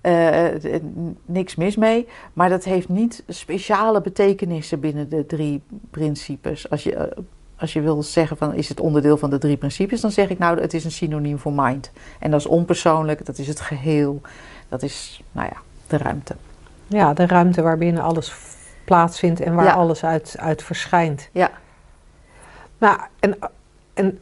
[0.00, 0.82] Eh, eh,
[1.24, 6.70] niks mis mee, maar dat heeft niet speciale betekenissen binnen de drie principes.
[6.70, 7.18] Als je, eh,
[7.56, 10.38] als je wil zeggen van is het onderdeel van de drie principes, dan zeg ik
[10.38, 11.90] nou het is een synoniem voor mind.
[12.18, 14.20] En dat is onpersoonlijk, dat is het geheel,
[14.68, 16.36] dat is nou ja, de ruimte.
[16.86, 18.34] Ja, de ruimte waarbinnen alles
[18.86, 19.72] plaatsvindt en waar Ja.
[19.72, 21.28] alles uit, uit verschijnt.
[21.32, 21.50] Ja.
[22.78, 23.38] Nou, en,
[23.94, 24.18] en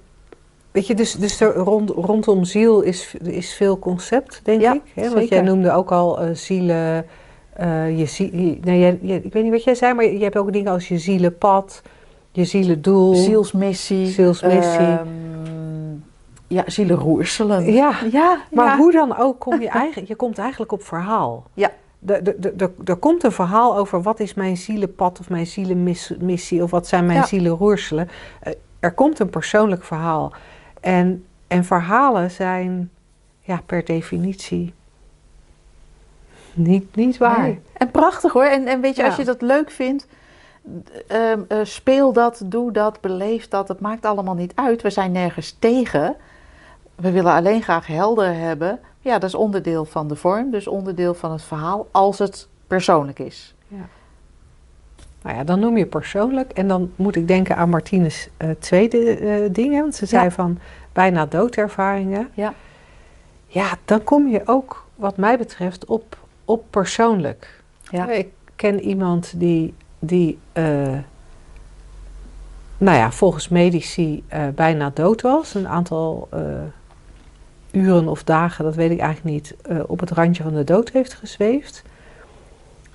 [0.71, 4.81] weet je, dus, dus er rond, rondom ziel is, is veel concept, denk Ja, ik.
[4.95, 5.11] Hè?
[5.11, 7.07] Want jij noemde ook al eh, zielen.
[7.53, 10.37] eh, je zie, je- nou, jij, ik weet niet wat jij zei, maar je hebt
[10.37, 11.83] ook dingen als je zielenpad,
[12.33, 13.15] je zielendoel.
[13.15, 14.07] Zielsmissie.
[14.07, 14.79] Zielsmissie.
[14.79, 15.07] ehm,
[16.49, 17.73] ja, zielenroerselen.
[17.73, 18.77] Ja, ja maar ja.
[18.77, 21.45] hoe dan ook kom je eigenlijk, je komt eigenlijk op verhaal.
[21.55, 21.71] Ja.
[22.07, 27.07] Er- komt een verhaal over wat is mijn zielenpad of mijn zielenmissie of wat zijn
[27.07, 27.27] mijn Ja.
[27.27, 28.09] zielenroerselen.
[28.41, 30.33] Eh, Er komt een persoonlijk verhaal.
[30.81, 32.91] En, en verhalen zijn
[33.41, 34.75] ja, per definitie
[36.55, 37.41] niet, niet waar.
[37.43, 37.61] Nee.
[37.73, 38.45] En prachtig hoor.
[38.45, 40.07] En, en weet je, als je dat leuk vindt,
[41.07, 43.69] ehm, eh, speel dat, doe dat, beleef dat.
[43.69, 44.83] Het maakt allemaal niet uit.
[44.83, 46.17] We zijn nergens tegen.
[46.95, 48.79] We willen alleen graag helder hebben.
[49.05, 53.19] Ja, dat is onderdeel van de vorm, dus onderdeel van het verhaal, als het persoonlijk
[53.19, 53.55] is.
[53.69, 53.87] Ja.
[55.23, 56.53] Nou ja, dan noem je persoonlijk.
[56.53, 59.81] En dan moet ik denken aan Martines uh, tweede uh, ding.
[59.81, 60.59] Want ze zei van
[60.93, 62.29] bijna doodervaringen.
[62.35, 62.55] Ja.
[63.47, 67.63] Ja, dan kom je ook, wat mij betreft, op, op persoonlijk.
[67.91, 68.11] Ja.
[68.11, 70.99] Ik ken iemand die, die uh,
[72.79, 75.55] nou ja, volgens medici bijna dood was.
[75.55, 76.29] Een aantal
[77.75, 79.55] uren of dagen, dat weet ik eigenlijk niet,
[79.87, 81.83] op het randje van de dood heeft gezweefd.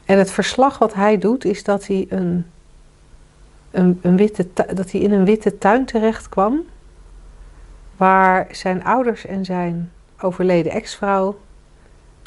[0.05, 2.45] En het verslag wat hij doet is dat hij, een,
[3.71, 6.61] een, een witte, dat hij in een witte tuin terecht kwam.
[7.97, 11.39] Waar zijn ouders en zijn overleden ex-vrouw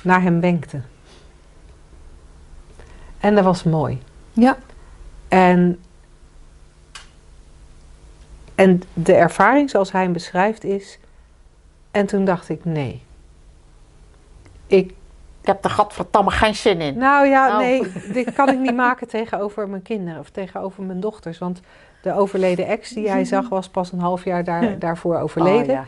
[0.02, 0.84] naar hem wenkten.
[3.20, 4.02] En dat was mooi.
[4.32, 4.58] Ja.
[5.28, 5.80] En,
[8.54, 10.98] en de ervaring zoals hij hem beschrijft is.
[11.92, 13.02] En toen dacht ik: nee.
[14.66, 14.94] Ik
[15.42, 16.98] ik heb er gadverdamme geen zin in.
[16.98, 17.58] Nou ja, oh.
[17.58, 21.38] nee, dit kan ik niet maken tegenover mijn kinderen of tegenover mijn dochters.
[21.38, 21.60] Want
[22.02, 25.60] de overleden ex die hij zag was pas een half jaar daar, daarvoor overleden.
[25.60, 25.86] Oh, ja.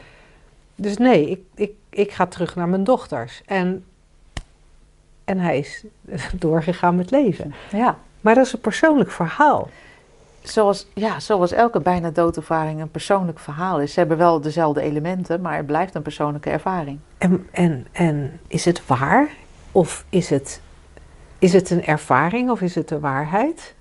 [0.75, 3.43] Dus nee, ik, ik, ik ga terug naar mijn dochters.
[3.47, 3.85] En,
[5.25, 5.85] en hij is
[6.39, 7.55] doorgegaan met leven.
[7.71, 7.99] Ja.
[8.21, 9.69] Maar dat is een persoonlijk verhaal.
[10.45, 13.93] Zoals, ja, zoals elke bijna doodervaring een persoonlijk verhaal is.
[13.93, 16.99] Ze hebben wel dezelfde elementen, maar het blijft een persoonlijke ervaring.
[17.19, 19.29] En, en, en is het waar?
[19.73, 20.61] Of is het,
[21.39, 23.75] is het een ervaring of is het de waarheid?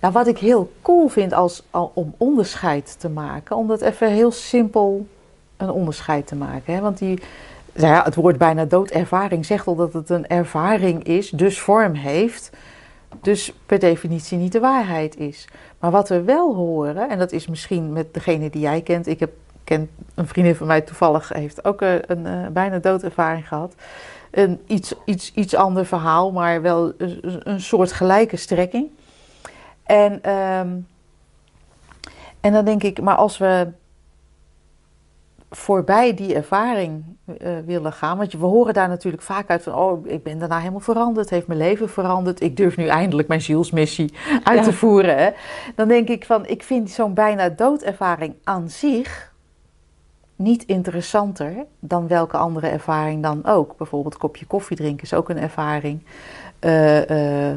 [0.00, 1.62] Nou, wat ik heel cool vind als,
[1.94, 5.06] om onderscheid te maken, om dat even heel simpel
[5.56, 6.74] een onderscheid te maken.
[6.74, 6.80] Hè?
[6.80, 7.20] Want die,
[7.72, 11.94] nou ja, het woord bijna doodervaring zegt al dat het een ervaring is, dus vorm
[11.94, 12.50] heeft,
[13.20, 15.48] dus per definitie niet de waarheid is.
[15.78, 19.20] Maar wat we wel horen, en dat is misschien met degene die jij kent, ik
[19.20, 19.32] heb
[19.64, 23.74] ken een vriendin van mij toevallig heeft ook een, een, een bijna doodervaring gehad
[24.34, 28.90] een iets, iets, iets ander verhaal, maar wel een, een soort gelijke strekking.
[29.84, 30.86] En, um,
[32.40, 33.68] en dan denk ik, maar als we
[35.56, 40.06] voorbij die ervaring uh, willen gaan, want we horen daar natuurlijk vaak uit van, oh,
[40.06, 44.14] ik ben daarna helemaal veranderd, heeft mijn leven veranderd, ik durf nu eindelijk mijn zielsmissie
[44.42, 44.64] uit ja.
[44.64, 45.16] te voeren.
[45.16, 45.30] Hè?
[45.74, 49.32] Dan denk ik van, ik vind zo'n bijna doodervaring aan zich
[50.36, 53.76] niet interessanter dan welke andere ervaring dan ook.
[53.76, 56.02] Bijvoorbeeld kopje koffie drinken is ook een ervaring.
[56.60, 57.08] Uh,
[57.50, 57.56] uh,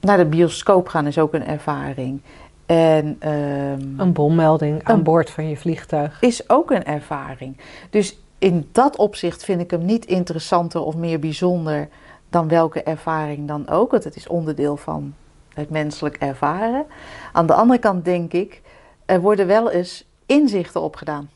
[0.00, 2.20] naar de bioscoop gaan is ook een ervaring.
[2.68, 6.20] En, uh, een bommelding aan een, boord van je vliegtuig.
[6.20, 7.56] Is ook een ervaring.
[7.90, 11.88] Dus in dat opzicht vind ik hem niet interessanter of meer bijzonder
[12.30, 13.90] dan welke ervaring dan ook.
[13.90, 15.14] Want het is onderdeel van
[15.54, 16.86] het menselijk ervaren.
[17.32, 18.62] Aan de andere kant denk ik,
[19.06, 21.30] er worden wel eens inzichten opgedaan.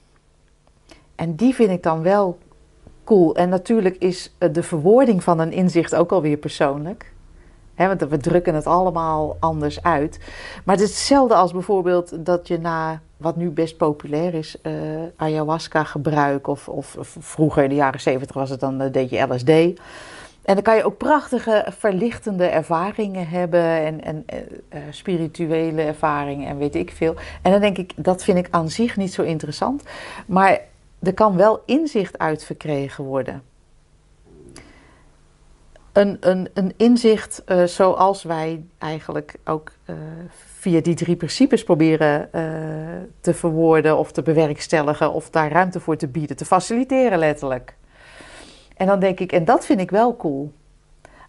[1.14, 2.38] En die vind ik dan wel
[3.04, 3.36] cool.
[3.36, 7.12] En natuurlijk is eh, de verwoording van een inzicht ook alweer persoonlijk.
[7.86, 10.18] Want we drukken het allemaal anders uit.
[10.64, 14.72] Maar het is hetzelfde als bijvoorbeeld dat je na wat nu best populair is, uh,
[15.16, 16.46] ayahuasca gebruik.
[16.46, 19.50] Of, of, vroeger in de jaren zeventig was het dan, uh, deed je LSD.
[20.42, 26.58] En dan kan je ook prachtige verlichtende ervaringen hebben en, en uh, spirituele ervaringen en
[26.58, 27.14] weet ik veel.
[27.42, 29.82] En dan denk ik, dat vind ik aan zich niet zo interessant.
[30.26, 30.60] Maar
[31.02, 33.42] er kan wel inzicht uit verkregen worden.
[35.92, 39.96] Een, een, een inzicht uh, zoals wij eigenlijk ook uh,
[40.35, 42.42] via die drie principes proberen uh,
[43.20, 47.76] te verwoorden of te bewerkstelligen of daar ruimte voor te bieden, te faciliteren letterlijk.
[48.76, 50.52] En dan denk ik, en dat vind ik wel cool.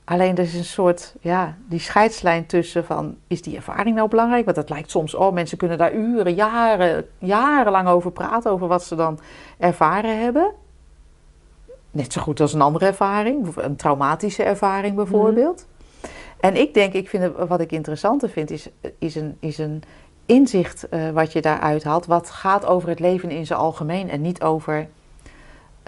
[0.06, 4.45] Alleen er is een soort, ja, die scheidslijn tussen van, is die ervaring nou belangrijk?
[4.45, 8.84] Want het lijkt soms, oh, mensen kunnen daar uren, jaren, jarenlang over praten, over wat
[8.84, 9.19] ze dan
[9.58, 10.52] ervaren hebben.
[11.93, 15.65] Net zo goed als een andere ervaring, een traumatische ervaring bijvoorbeeld.
[15.67, 16.10] Mm.
[16.39, 19.84] En ik denk, ik vind wat ik interessanter vind, is, is, een, is een
[20.25, 24.21] inzicht uh, wat je daaruit haalt, wat gaat over het leven in zijn algemeen en
[24.21, 24.88] niet over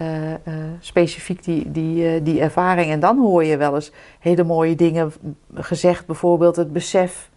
[0.02, 0.36] uh, uh,
[0.80, 2.92] specifiek die, die, die ervaring.
[2.92, 5.14] En dan hoor je wel eens hele mooie dingen
[5.54, 7.30] gezegd, bijvoorbeeld het besef.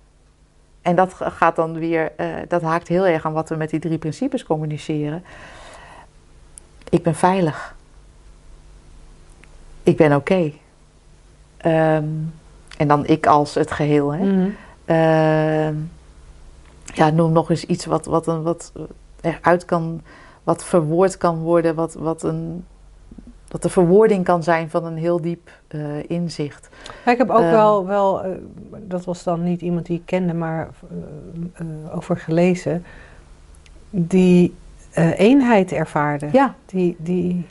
[0.83, 2.13] En dat gaat dan weer,
[2.49, 5.25] dat haakt heel erg aan wat we met die drie principes communiceren.
[6.91, 7.77] Ik ben veilig.
[9.89, 10.51] Ik ben oké.
[11.57, 11.97] Okay.
[11.97, 12.33] Um,
[12.77, 14.15] en dan ik als het geheel.
[14.15, 14.25] Hè?
[14.25, 14.55] Mm.
[16.95, 18.73] ja, noem nog eens iets wat, wat, een, wat
[19.21, 20.01] eruit kan
[20.49, 22.65] wat verwoord kan worden, wat, wat een
[23.49, 26.69] dat de verwoording kan zijn van een heel diep eh, inzicht.
[27.05, 27.51] Ja, ik heb ook Ehm.
[27.51, 28.31] wel, wel eh,
[28.81, 30.69] dat was dan niet iemand die ik kende, maar
[31.55, 32.85] eh, over gelezen,
[33.91, 34.55] die
[35.17, 36.29] eenheid ervaarde.
[36.33, 37.47] Ja, Die, die,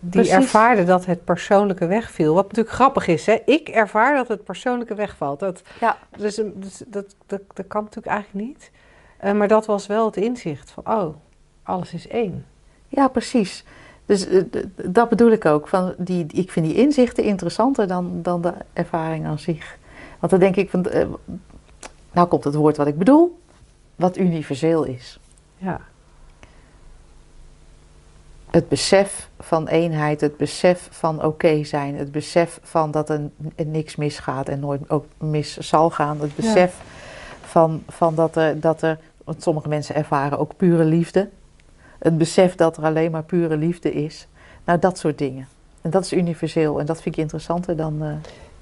[0.00, 0.32] die Precies.
[0.32, 2.34] ervaarde dat het persoonlijke wegviel.
[2.34, 3.38] Wat natuurlijk grappig is, hè?
[3.44, 5.40] ik ervaar dat het persoonlijke wegvalt.
[5.40, 5.96] Dat, Ja.
[6.16, 8.70] dus, dus dat, dat, dat kan natuurlijk eigenlijk niet.
[9.16, 11.14] Eh, maar dat was wel het inzicht van, oh,
[11.62, 12.46] alles is één.
[12.88, 13.64] ja precies.
[14.06, 14.42] Dus eh,
[14.84, 15.68] dat bedoel ik ook.
[15.68, 19.78] Van die, ik vind die inzichten interessanter dan, dan de ervaring aan zich.
[20.18, 21.06] Want dan denk ik, van, eh,
[22.12, 23.38] nou komt het woord wat ik bedoel,
[23.96, 25.20] wat universeel is.
[25.56, 25.80] Ja,
[28.50, 33.20] Het besef van eenheid, het besef van oké zijn, het besef van dat er,
[33.66, 36.20] niks misgaat en nooit ook mis zal gaan.
[36.20, 36.74] Het besef
[37.40, 41.28] van, van dat, er, dat er, want sommige mensen ervaren ook pure liefde.
[41.98, 44.26] Het besef dat er alleen maar pure liefde is.
[44.64, 45.48] Nou, dat soort dingen.
[45.82, 48.02] En dat is universeel en dat vind ik interessanter dan.
[48.02, 48.12] eh,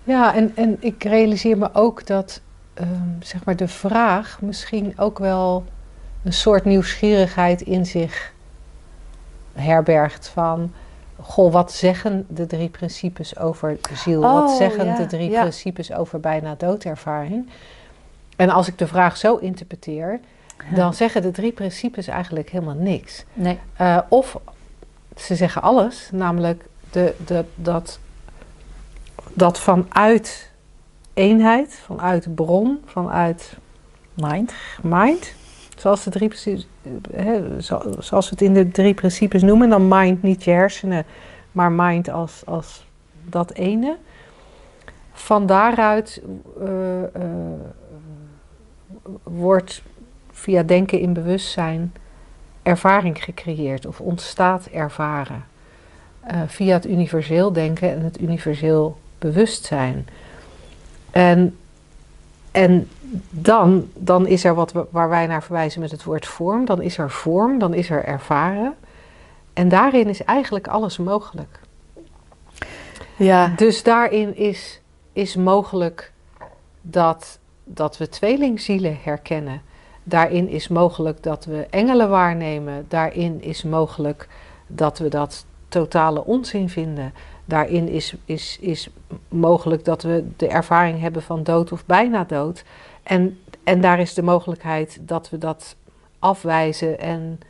[0.04, 2.40] ja en, en ik realiseer me ook dat
[2.74, 5.64] ehm, zeg maar de vraag misschien ook wel
[6.24, 8.32] een soort nieuwsgierigheid in zich
[9.58, 10.72] herbergt van...
[11.20, 14.20] Goh, wat zeggen de drie principes over ziel?
[14.20, 15.40] wat Oh, zeggen ja, de drie ja.
[15.40, 17.48] principes over bijna doodervaring?
[18.36, 20.20] En als ik de vraag zo interpreteer,
[20.74, 23.24] dan zeggen de drie principes eigenlijk helemaal niks.
[23.32, 23.58] nee.
[23.76, 24.40] Eh, of
[25.16, 27.98] ze zeggen alles, namelijk de, de, dat,
[29.32, 30.50] dat vanuit
[31.14, 33.56] eenheid, vanuit bron, vanuit
[34.14, 34.52] Mind.
[34.82, 35.34] mind,
[35.78, 36.30] zoals, de drie,
[37.12, 41.04] hè, zo- zoals we het in de drie principes noemen, dan mind niet je hersenen,
[41.52, 42.84] maar mind als, als
[43.24, 43.96] dat ene.
[45.12, 46.22] Van daaruit
[46.60, 47.10] eh, eh,
[49.22, 49.82] wordt
[50.30, 51.92] via denken in bewustzijn
[52.62, 55.44] ervaring gecreëerd of ontstaat ervaren.
[56.20, 60.06] Eh, via het universeel denken en het universeel bewustzijn.
[61.10, 61.56] En,
[62.58, 62.88] en
[63.30, 66.64] dan, dan is er wat we, waar wij naar verwijzen met het woord vorm.
[66.64, 68.74] Dan is er vorm, dan is er ervaren.
[69.52, 71.60] En daarin is eigenlijk alles mogelijk.
[73.16, 73.52] Ja.
[73.56, 74.80] Dus daarin is,
[75.12, 76.12] is mogelijk
[76.80, 79.62] dat, dat we tweelingzielen herkennen.
[80.02, 82.84] Daarin is mogelijk dat we engelen waarnemen.
[82.88, 84.28] Daarin is mogelijk
[84.66, 87.12] dat we dat totale onzin vinden.
[87.48, 88.88] Daarin is, is, is
[89.28, 92.64] mogelijk dat we de ervaring hebben van dood of bijna dood.
[93.02, 95.76] En, en daar is de mogelijkheid dat we dat
[96.18, 97.40] afwijzen en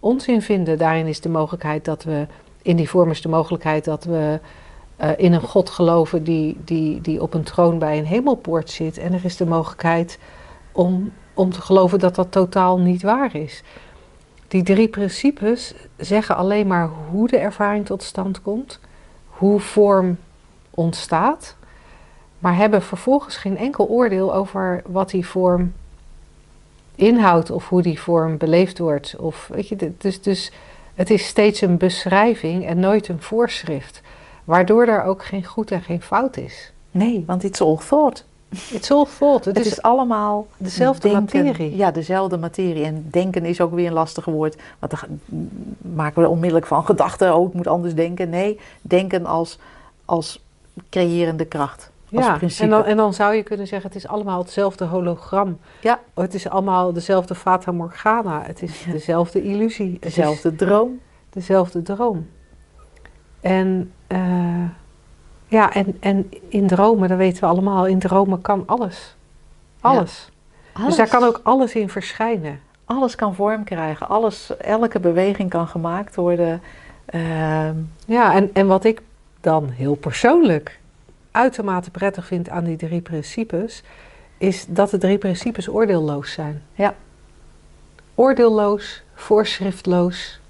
[0.00, 0.78] onzin vinden.
[0.78, 2.26] Daarin is de mogelijkheid dat we,
[2.62, 4.40] in die vorm is de mogelijkheid dat we
[4.96, 8.98] eh, in een God geloven die, die, die op een troon bij een hemelpoort zit.
[8.98, 10.18] En er is de mogelijkheid
[10.72, 13.62] om, om te geloven dat dat totaal niet waar is.
[14.48, 18.80] Die drie principes zeggen alleen maar hoe de ervaring tot stand komt,
[19.32, 20.18] hoe vorm
[20.70, 21.56] ontstaat,
[22.38, 25.72] maar hebben vervolgens geen enkel oordeel over wat die vorm
[26.94, 29.16] inhoudt of hoe die vorm beleefd wordt.
[29.16, 30.52] Of, weet je, dus, dus
[30.94, 34.00] het is steeds een beschrijving en nooit een voorschrift,
[34.44, 36.72] waardoor er ook geen goed en geen fout is.
[36.90, 38.24] Nee, want it's all thought.
[38.52, 39.44] It's all thought.
[39.44, 41.44] Het, Het is, is allemaal dezelfde denken.
[41.44, 41.76] materie.
[41.76, 42.84] Ja, dezelfde materie.
[42.84, 44.56] En denken is ook weer een lastig woord.
[44.78, 45.20] Want dan
[45.94, 47.34] maken we onmiddellijk van gedachten.
[47.34, 48.30] Oh, ik moet anders denken.
[48.30, 49.58] Nee, denken als,
[50.04, 50.42] als
[50.90, 51.90] creërende kracht.
[52.12, 52.62] Als ja, principe.
[52.62, 55.58] en dan, en dan zou je kunnen zeggen, het is allemaal hetzelfde hologram.
[55.80, 56.00] Ja.
[56.14, 58.42] Het is allemaal dezelfde Fata Morgana.
[58.46, 59.96] Het is dezelfde illusie.
[60.00, 61.00] Dezelfde droom.
[61.30, 62.28] dezelfde droom.
[63.40, 64.64] En, eh,
[65.52, 69.14] ja, en, en in dromen, dat weten we allemaal, in dromen kan alles.
[69.80, 70.30] Alles.
[70.86, 72.60] Dus daar kan ook alles in verschijnen.
[72.84, 74.08] Alles kan vorm krijgen.
[74.08, 76.62] Alles, elke beweging kan gemaakt worden.
[77.04, 79.02] Ehm, Ja, en, en wat ik
[79.40, 80.80] dan heel persoonlijk
[81.30, 83.82] uitermate prettig vind aan die drie principes,
[84.38, 86.62] is dat de drie principes oordeelloos zijn.
[86.74, 86.94] Ja.
[88.14, 90.40] Oordeelloos, voorschriftloos.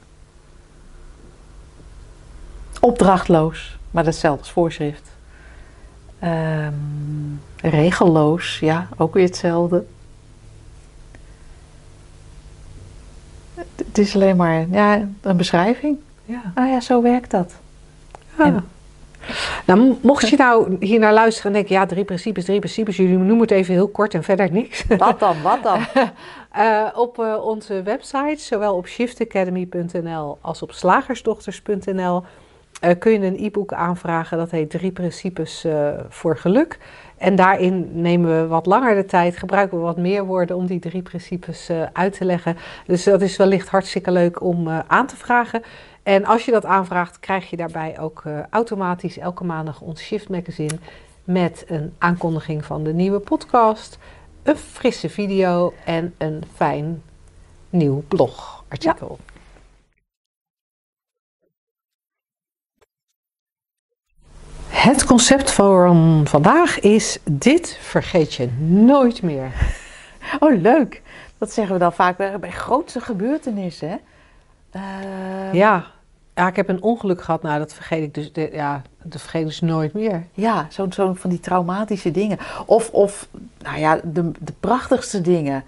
[2.81, 3.81] opdrachtloos.
[3.93, 5.11] Maar datzelfde als voorschrift.
[6.19, 6.73] Ehm,
[7.63, 8.59] regelloos.
[8.59, 9.85] Ja, ook weer hetzelfde.
[13.55, 15.99] Het- is alleen maar ja, een beschrijving.
[16.25, 16.41] Ja.
[16.55, 17.55] Ah ja, zo werkt dat.
[18.39, 18.45] Ja.
[18.45, 18.65] En-
[19.67, 23.17] Nou, mocht je nou hier naar luisteren en denken, ja, drie principes, drie principes, jullie
[23.17, 24.85] noemen het even heel kort en verder niks.
[24.99, 25.81] Wat dan, wat dan?
[26.53, 32.23] Eh, op eh, onze website, zowel op shiftacademy.nl als op slagersdochters.nl,
[32.83, 34.39] eh, kun je een e-book aanvragen.
[34.39, 36.79] Dat heet Drie Principes eh, voor Geluk.
[37.17, 40.79] En daarin nemen we wat langer de tijd, gebruiken we wat meer woorden om die
[40.79, 42.57] drie principes eh, uit te leggen.
[42.87, 45.63] Dus dat is wellicht hartstikke leuk om aan te vragen.
[46.03, 50.79] En als je dat aanvraagt, krijg je daarbij ook automatisch elke maandag ons Shift Magazine
[51.25, 53.99] met een aankondiging van de nieuwe podcast,
[54.43, 57.03] een frisse video en een fijn
[57.71, 59.19] nieuw blogartikel.
[64.83, 69.51] Het concept van vandaag is: dit vergeet je nooit meer.
[70.41, 71.03] Oh, leuk.
[71.39, 73.89] Dat zeggen we dan vaak bij grootste gebeurtenissen.
[73.89, 73.97] Hè?
[74.81, 75.53] Uh...
[75.53, 75.87] Ja.
[76.35, 77.43] ja, ik heb een ongeluk gehad.
[77.43, 80.27] Nou, dat vergeet ik dus, de, ja, dat vergeet ik dus nooit meer.
[80.33, 82.39] Ja, zo'n zo van die traumatische dingen.
[82.67, 83.29] Of, of
[83.63, 85.65] nou ja, de, de prachtigste dingen.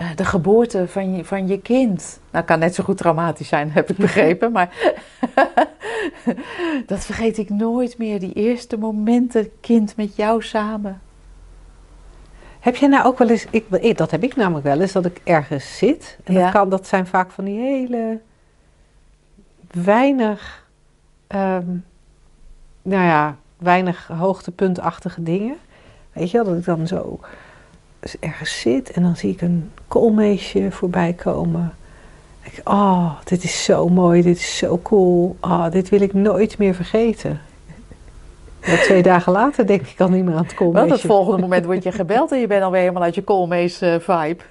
[0.00, 2.20] Uh, de geboorte van je, van je kind.
[2.30, 4.52] Nou, kan net zo goed traumatisch zijn, heb ik begrepen.
[4.52, 4.68] maar
[6.86, 8.20] dat vergeet ik nooit meer.
[8.20, 11.00] Die eerste momenten, kind met jou samen.
[12.60, 15.20] Heb jij nou ook wel eens, ik, dat heb ik namelijk wel eens, dat ik
[15.24, 16.18] ergens zit.
[16.24, 18.20] En dat, kan, dat zijn vaak van die hele
[19.70, 20.66] weinig,
[21.28, 21.84] um,
[22.82, 25.56] nou ja, weinig hoogtepuntachtige dingen.
[26.12, 27.20] Weet je wel, dat ik dan zo
[28.20, 31.74] ergens zit en dan zie ik een koolmeesje voorbij komen.
[32.42, 35.36] Ik, oh, dit is zo mooi, dit is zo cool.
[35.40, 37.40] Oh, dit wil ik nooit meer vergeten.
[38.86, 40.88] Twee dagen later denk ik al niet meer aan het koolmeesje.
[40.88, 43.82] Want het volgende moment word je gebeld en je bent alweer helemaal uit je koolmees
[43.82, 44.42] uh, vibe.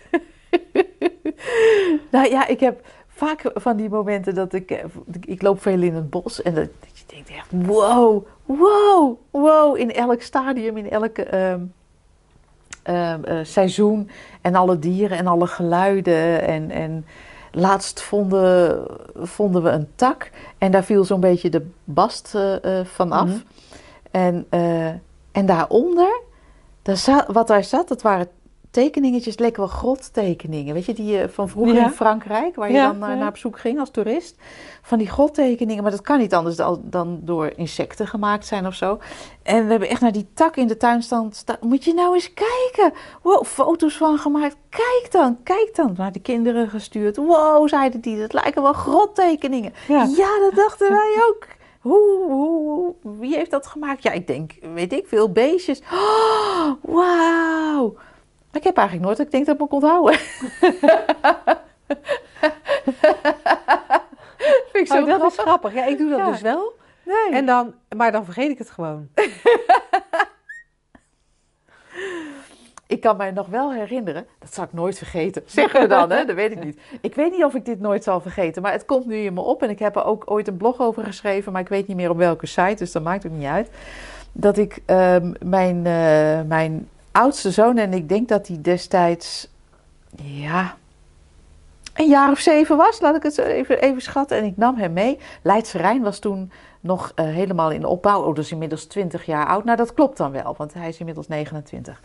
[2.11, 4.71] nou ja, ik heb vaak van die momenten dat ik...
[4.71, 4.83] Eh,
[5.21, 7.47] ik loop veel in het bos en dat, je denkt echt...
[7.49, 9.77] Wow, wow, wow.
[9.77, 11.23] In elk stadium, in elke...
[11.23, 11.59] Ehm,
[12.83, 14.09] ehm, eh, seizoen
[14.41, 17.05] en alle dieren en alle geluiden en, en
[17.51, 18.85] laatst vonden,
[19.15, 23.27] vonden we een tak en daar viel zo'n beetje de bast uh, van af.
[23.27, 23.37] Mhm.
[24.11, 24.87] En, uh,
[25.31, 26.21] en daaronder,
[26.81, 28.27] daar wat daar zat, dat waren
[28.71, 30.73] tekeningetjes, lekker wel grottekeningen.
[30.73, 33.59] Weet je, die uh, van vroeger in Frankrijk, waar je dan uh, naar op zoek
[33.59, 34.35] ging als toerist.
[34.81, 38.73] Van die grottekeningen, maar dat kan niet anders dan, dan, door insecten gemaakt zijn of
[38.73, 38.99] zo.
[39.43, 41.31] En we hebben echt naar die tak in de tuin staan.
[41.61, 42.93] Moet je nou eens kijken.
[43.21, 44.55] Wow, foto's van gemaakt.
[44.69, 45.93] Kijk dan, kijk dan.
[45.97, 47.17] Naar de kinderen gestuurd.
[47.17, 49.73] Wow, zeiden die, dat lijken wel grottekeningen.
[49.87, 51.47] Ja, ja dat dachten wij ook.
[51.79, 54.03] Hoe, hoe, wie heeft dat gemaakt?
[54.03, 55.81] Ja, ik denk, weet ik veel, beestjes.
[55.91, 57.95] Oh, wauw.
[58.57, 60.19] Ik heb eigenlijk nooit, ik denk dat ik me kon houden.
[64.71, 65.73] Vind ik zo oh, dat is grappig.
[65.73, 66.73] Ja, ik doe dat dus wel.
[67.03, 67.31] Nee.
[67.31, 69.07] En dan, maar dan vergeet ik het gewoon.
[72.87, 75.43] ik kan mij nog wel herinneren, dat zal ik nooit vergeten.
[75.45, 76.25] Zeggen we dan, hè?
[76.25, 76.79] Dat weet ik niet.
[77.01, 79.41] Ik weet niet of ik dit nooit zal vergeten, maar het komt nu in me
[79.41, 79.63] op.
[79.63, 82.09] En ik heb er ook ooit een blog over geschreven, maar ik weet niet meer
[82.09, 83.69] op welke site, dus dat maakt ook niet uit.
[84.31, 89.47] Dat ik uh, mijn, uh, mijn oudste zoon, en ik denk dat hij destijds,
[90.21, 90.75] ja,
[91.97, 94.37] een jaar of zeven was, laat ik het even, even schatten.
[94.37, 95.19] En ik nam hem mee.
[95.41, 98.23] Leidse Rijn was toen nog uh, helemaal in de opbouw.
[98.23, 99.63] Oh, dus inmiddels 20 jaar oud.
[99.63, 102.01] Nou, dat klopt dan wel, want hij is inmiddels 29.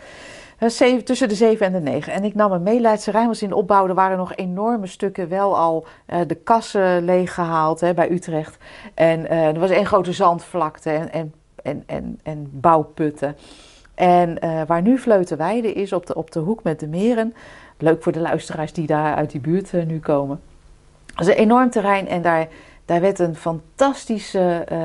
[0.58, 2.12] Uh, tussen de 7 en de 9.
[2.12, 2.80] En ik nam hem mee.
[2.80, 3.88] Leidse Rijn was in opbouw.
[3.88, 8.56] Er waren nog enorme stukken wel al uh, de kassen leeggehaald hè, bij Utrecht.
[8.94, 13.36] En er was één grote zandvlakte en, en, en, en, en bouwputten.
[13.94, 17.34] En waar nu Vleutenweide is, op de, op de hoek met de meren
[17.82, 20.40] leuk voor de luisteraars die daar uit die buurt uh, nu komen.
[21.14, 22.48] Het is een enorm terrein en daar,
[22.84, 24.78] daar werd een fantastische uh,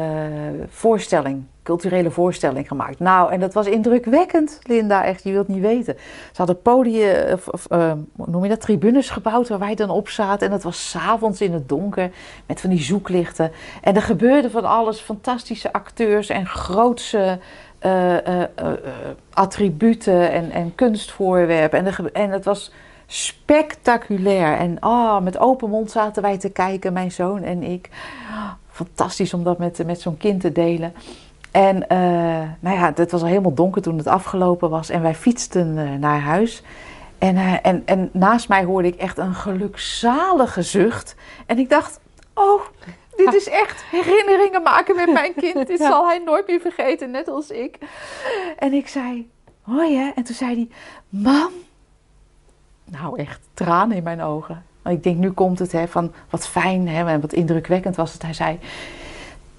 [0.69, 2.99] voorstelling, culturele voorstelling gemaakt.
[2.99, 5.95] Nou, en dat was indrukwekkend, Linda, echt, je wilt niet weten.
[6.31, 7.67] Ze hadden podium, of,
[8.15, 10.45] noem je dat, tribunes gebouwd waar wij dan op zaten.
[10.45, 12.11] En dat was s'avonds in het donker,
[12.45, 13.51] met van die zoeklichten.
[13.81, 17.39] En er gebeurde van alles, fantastische acteurs en grootse...
[17.85, 18.43] Uh, uh,
[19.33, 21.85] attributen en, en kunstvoorwerpen.
[21.85, 22.71] En, en het was
[23.05, 24.57] spectaculair.
[24.57, 27.89] En oh, met open mond zaten wij te kijken, mijn zoon en ik.
[28.69, 30.93] Fantastisch om dat met, met zo'n kind te delen.
[31.51, 31.85] En
[32.59, 34.89] nou ja, het was al helemaal donker toen het afgelopen was.
[34.89, 36.63] En wij fietsten naar huis.
[37.17, 41.15] En, en, en naast mij hoorde ik echt een gelukzalige zucht.
[41.45, 41.99] En ik dacht,
[42.33, 42.61] oh,
[43.17, 45.67] dit is echt herinneringen maken met mijn kind.
[45.67, 47.77] Dit zal hij nooit meer vergeten, net als ik.
[48.57, 49.29] En ik zei,
[49.61, 50.11] hoi hè?
[50.15, 50.67] En toen zei hij,
[51.09, 51.51] mam,
[52.85, 54.65] nou echt tranen in mijn ogen.
[54.85, 58.21] Ik denk, nu komt het, hè, van wat fijn hè, en wat indrukwekkend was het.
[58.21, 58.59] Hij zei,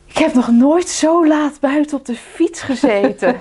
[0.06, 3.40] ik heb nog nooit zo laat buiten op de fiets gezeten.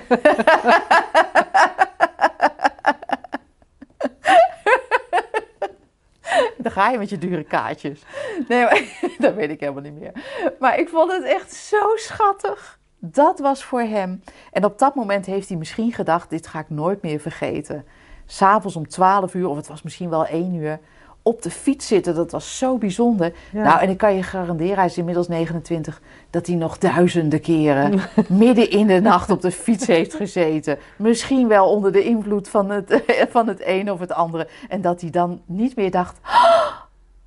[6.64, 8.02] Dan ga je met je dure kaartjes.
[8.48, 8.82] Nee, maar,
[9.18, 10.12] dat weet ik helemaal niet meer.
[10.58, 12.78] Maar ik vond het echt zo schattig.
[12.98, 14.22] Dat was voor hem.
[14.52, 17.84] En op dat moment heeft hij misschien gedacht: dit ga ik nooit meer vergeten
[18.30, 20.80] s'avonds om 12 uur, of het was misschien wel 1 uur,
[21.28, 22.14] op de fiets zitten.
[22.14, 23.32] Dat was zo bijzonder.
[23.52, 23.62] Ja.
[23.62, 26.00] Nou, en ik kan je garanderen, hij is inmiddels 29,
[26.30, 30.78] dat hij nog duizenden keren midden in de nacht op de fiets heeft gezeten.
[30.96, 34.48] Misschien wel onder de invloed van het, van het een of het andere.
[34.68, 36.70] En dat hij dan niet meer dacht, "Ah,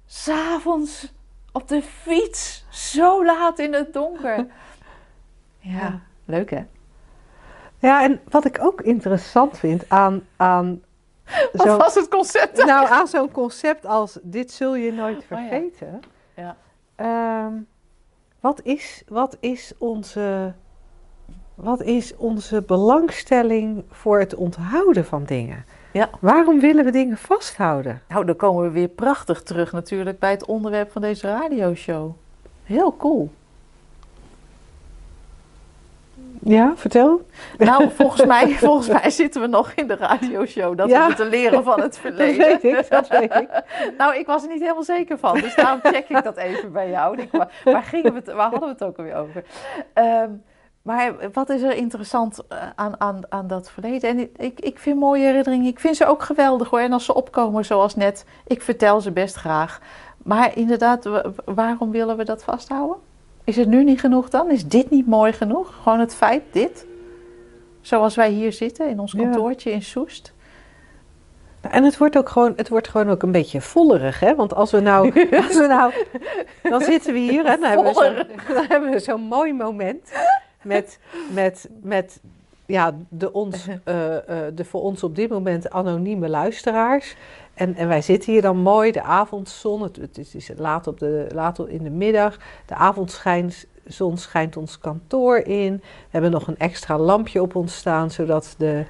[0.06, 1.12] s'avonds
[1.52, 4.46] op de fiets, zo laat in het donker.
[5.64, 6.00] Ja, Ja.
[6.26, 6.62] leuk hè?
[7.80, 10.82] Ja, en wat ik ook interessant vind aan, aan
[11.54, 12.66] Wat zo'n was het concept?
[12.66, 15.38] nou, aan zo'n concept als dit zul je nooit Oh ja.
[15.38, 16.00] vergeten.
[16.36, 16.56] Ja.
[16.96, 17.54] Ehm,
[18.40, 20.54] wat, is, wat, is onze,
[21.56, 25.66] wat is onze belangstelling voor het onthouden van dingen?
[25.94, 26.10] Ja.
[26.20, 28.02] Waarom willen we dingen vasthouden?
[28.08, 32.12] Nou, dan komen we weer prachtig terug natuurlijk bij het onderwerp van deze radioshow.
[32.64, 33.32] Heel cool.
[36.44, 37.22] Ja, vertel.
[37.58, 40.78] Nou, volgens mij, volgens mij zitten we nog in de radioshow.
[40.78, 41.00] Dat Ja.
[41.02, 42.38] we moeten leren van het Dat verleden.
[42.48, 43.50] weet ik, dat weet ik.
[43.98, 45.34] Nou, ik was er niet helemaal zeker van.
[45.34, 47.22] Dus daarom check ik dat even bij jou.
[47.22, 49.44] Ik, waar, waar, gingen we het, waar hadden we het ook alweer over?
[49.94, 50.30] Ehm,
[50.82, 54.10] maar wat is er interessant eh, aan, aan, aan dat verleden?
[54.10, 55.68] En ik, ik vind mooie herinneringen.
[55.68, 56.80] Ik vind ze ook geweldig hoor.
[56.80, 59.80] En als ze opkomen zoals net, ik vertel ze best graag.
[60.24, 62.98] Maar inderdaad, wa- waarom willen we dat vasthouden?
[63.44, 64.52] Is het nu niet genoeg dan?
[64.52, 65.80] Is dit niet mooi genoeg?
[65.84, 66.86] Gewoon het feit, dit?
[67.82, 69.20] Zoals wij hier zitten in ons Ja.
[69.22, 70.34] kantoortje in Soest.
[71.62, 74.36] En het wordt ook gewoon, het wordt gewoon ook een beetje vollerig, hè?
[74.36, 75.12] Want als we nou,
[75.48, 75.94] als we nou
[76.64, 80.12] dan zitten we hier en dan hebben we zo'n- dan hebben we zo'n mooi moment
[80.62, 81.00] met,
[81.34, 82.20] met, met
[82.66, 87.16] ja, de, ons, eh, eh, de voor ons op dit moment anonieme luisteraars.
[87.62, 91.60] En, en wij zitten hier dan mooi, de avondzon, het, is, laat, op de, laat
[91.68, 95.74] in de middag, de avondzon schijnt ons kantoor in.
[95.76, 98.86] We hebben nog een extra lampje op ons staan, zodat de,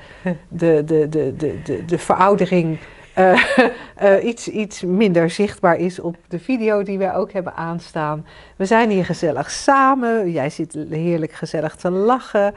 [0.47, 2.79] de, de, de, de, de, de veroudering
[3.13, 3.41] eh,
[3.95, 8.25] eh, iets, iets minder zichtbaar is op de video die wij ook hebben aanstaan.
[8.55, 10.31] We zijn hier gezellig samen.
[10.31, 12.53] Jij zit heerlijk gezellig te lachen.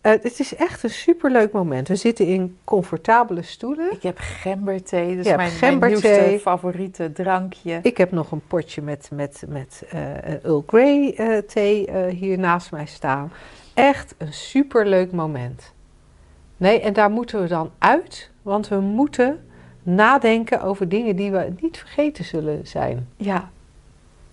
[0.00, 1.88] Eh, het is echt een superleuk moment.
[1.88, 3.92] We zitten in comfortabele stoelen.
[3.92, 6.20] Ik heb gemberthee, dat is Je hebt mijn, mijn gemberthee.
[6.20, 7.78] nieuwste favoriete drankje.
[7.82, 9.84] Ik heb nog een potje met, met, met
[10.42, 13.32] Earl Grey thee hier naast mij staan.
[13.74, 15.74] Echt een superleuk moment.
[16.56, 19.46] Nee, en daar moeten we dan uit, want we moeten
[19.86, 23.08] nadenken over dingen die we niet vergeten zullen zijn.
[23.16, 23.50] Ja,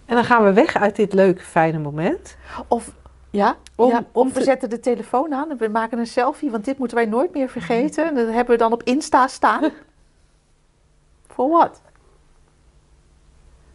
[0.05, 2.37] En dan gaan we weg uit dit leuke, fijne moment.
[2.67, 2.91] of,
[3.29, 6.07] ja, Om- ja, om of we te- zetten de telefoon aan en we maken een
[6.07, 8.05] selfie, want dit moeten wij nooit meer vergeten.
[8.07, 9.71] En dat hebben we dan op Insta staan.
[11.33, 11.81] Voor wat?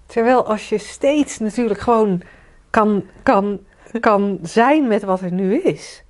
[0.06, 2.22] Terwijl als je steeds natuurlijk gewoon
[2.70, 3.60] kan, kan,
[4.00, 6.02] kan zijn met wat er nu is,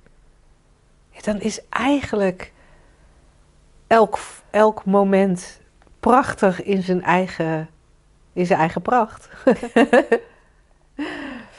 [1.21, 2.53] dan is eigenlijk
[3.89, 4.19] elk,
[4.49, 5.61] elk moment
[5.99, 7.69] prachtig in zijn eigen,
[8.33, 9.29] in zijn eigen pracht.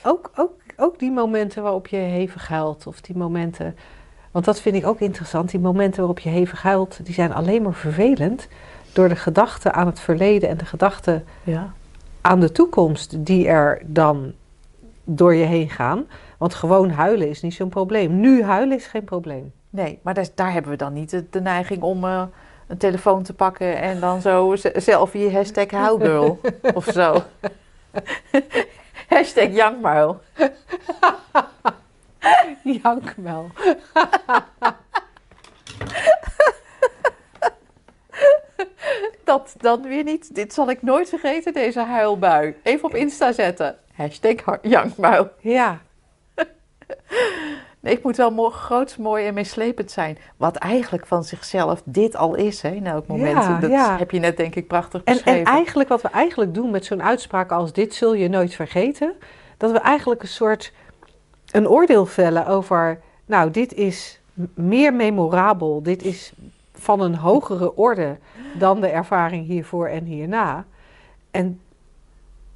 [0.03, 3.77] ook, ook, ook die momenten waarop je hevig huilt, of die momenten.
[4.31, 5.51] Want dat vind ik ook interessant.
[5.51, 8.49] Die momenten waarop je hevig huilt, die zijn alleen maar vervelend
[8.93, 11.73] door de gedachte aan het verleden en de gedachte Ja.
[12.21, 14.33] aan de toekomst die er dan
[15.05, 16.07] door je heen gaan.
[16.39, 18.21] Want gewoon huilen is niet zo'n probleem.
[18.21, 19.53] Nu huilen is geen probleem.
[19.71, 22.23] Nee, maar daar, daar hebben we dan niet de, de neiging om eh,
[22.67, 26.41] een telefoon te pakken en dan zo selfie hashtag huilgirl
[26.75, 27.23] of zo.
[29.09, 30.21] hashtag jankmuil.
[32.83, 33.51] Jankmel.
[39.25, 40.35] Dat dan weer niet.
[40.35, 42.55] Dit zal ik nooit vergeten, deze huilbui.
[42.63, 43.77] Even op Insta zetten.
[43.95, 45.29] Hashtag ha- jankmuil.
[45.41, 45.81] Ja,
[47.81, 50.19] Nee, ik moet wel mo- groots, mooi en meeslepend zijn.
[50.37, 53.45] Wat eigenlijk van zichzelf dit al is, hè, in elk moment.
[53.45, 53.99] Ja, dat ja.
[53.99, 55.41] heb je net denk ik prachtig en, beschreven.
[55.41, 59.13] en eigenlijk wat we eigenlijk doen met zo'n uitspraak als dit zul je nooit vergeten.
[59.57, 60.73] Dat we eigenlijk een soort
[61.51, 64.21] een oordeel vellen over, nou dit is
[64.55, 65.83] meer memorabel.
[65.83, 66.33] Dit is
[66.75, 68.19] van een hogere orde
[68.59, 70.65] dan de ervaring hiervoor en hierna.
[71.31, 71.61] En,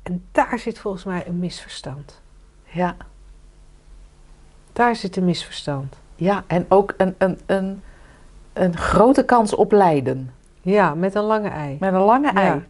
[0.02, 2.20] en daar zit volgens mij een misverstand.
[2.64, 2.96] Ja,
[4.74, 5.94] Daar zit een misverstand.
[6.16, 7.82] ja, en ook een, een, een,
[8.52, 10.30] een grote kans op lijden.
[10.62, 11.76] Ja, met een lange ei.
[11.80, 12.40] Met een lange Ja.
[12.40, 12.62] ei.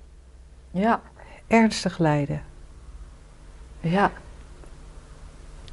[0.70, 1.00] Ja,
[1.46, 2.42] Ernstig lijden.
[3.80, 4.10] ja.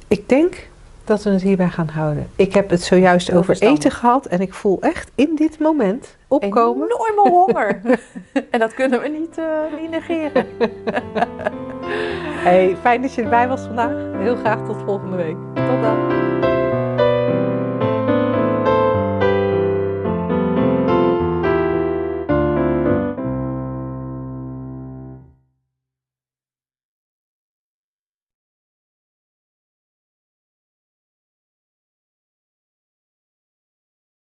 [0.08, 0.68] Ik denk
[1.04, 2.28] dat we het hierbij gaan houden.
[2.36, 3.78] Ik heb het zojuist Heel over verstandig.
[3.84, 6.88] eten gehad en ik voel echt in dit moment opkomen.
[6.90, 7.80] Enorme honger.
[8.50, 9.36] en dat kunnen we niet,
[9.80, 10.46] niet negeren.
[12.42, 14.18] Hey, fijn dat je erbij was vandaag.
[14.20, 15.36] Heel graag tot volgende week.
[15.54, 16.11] Tot dan.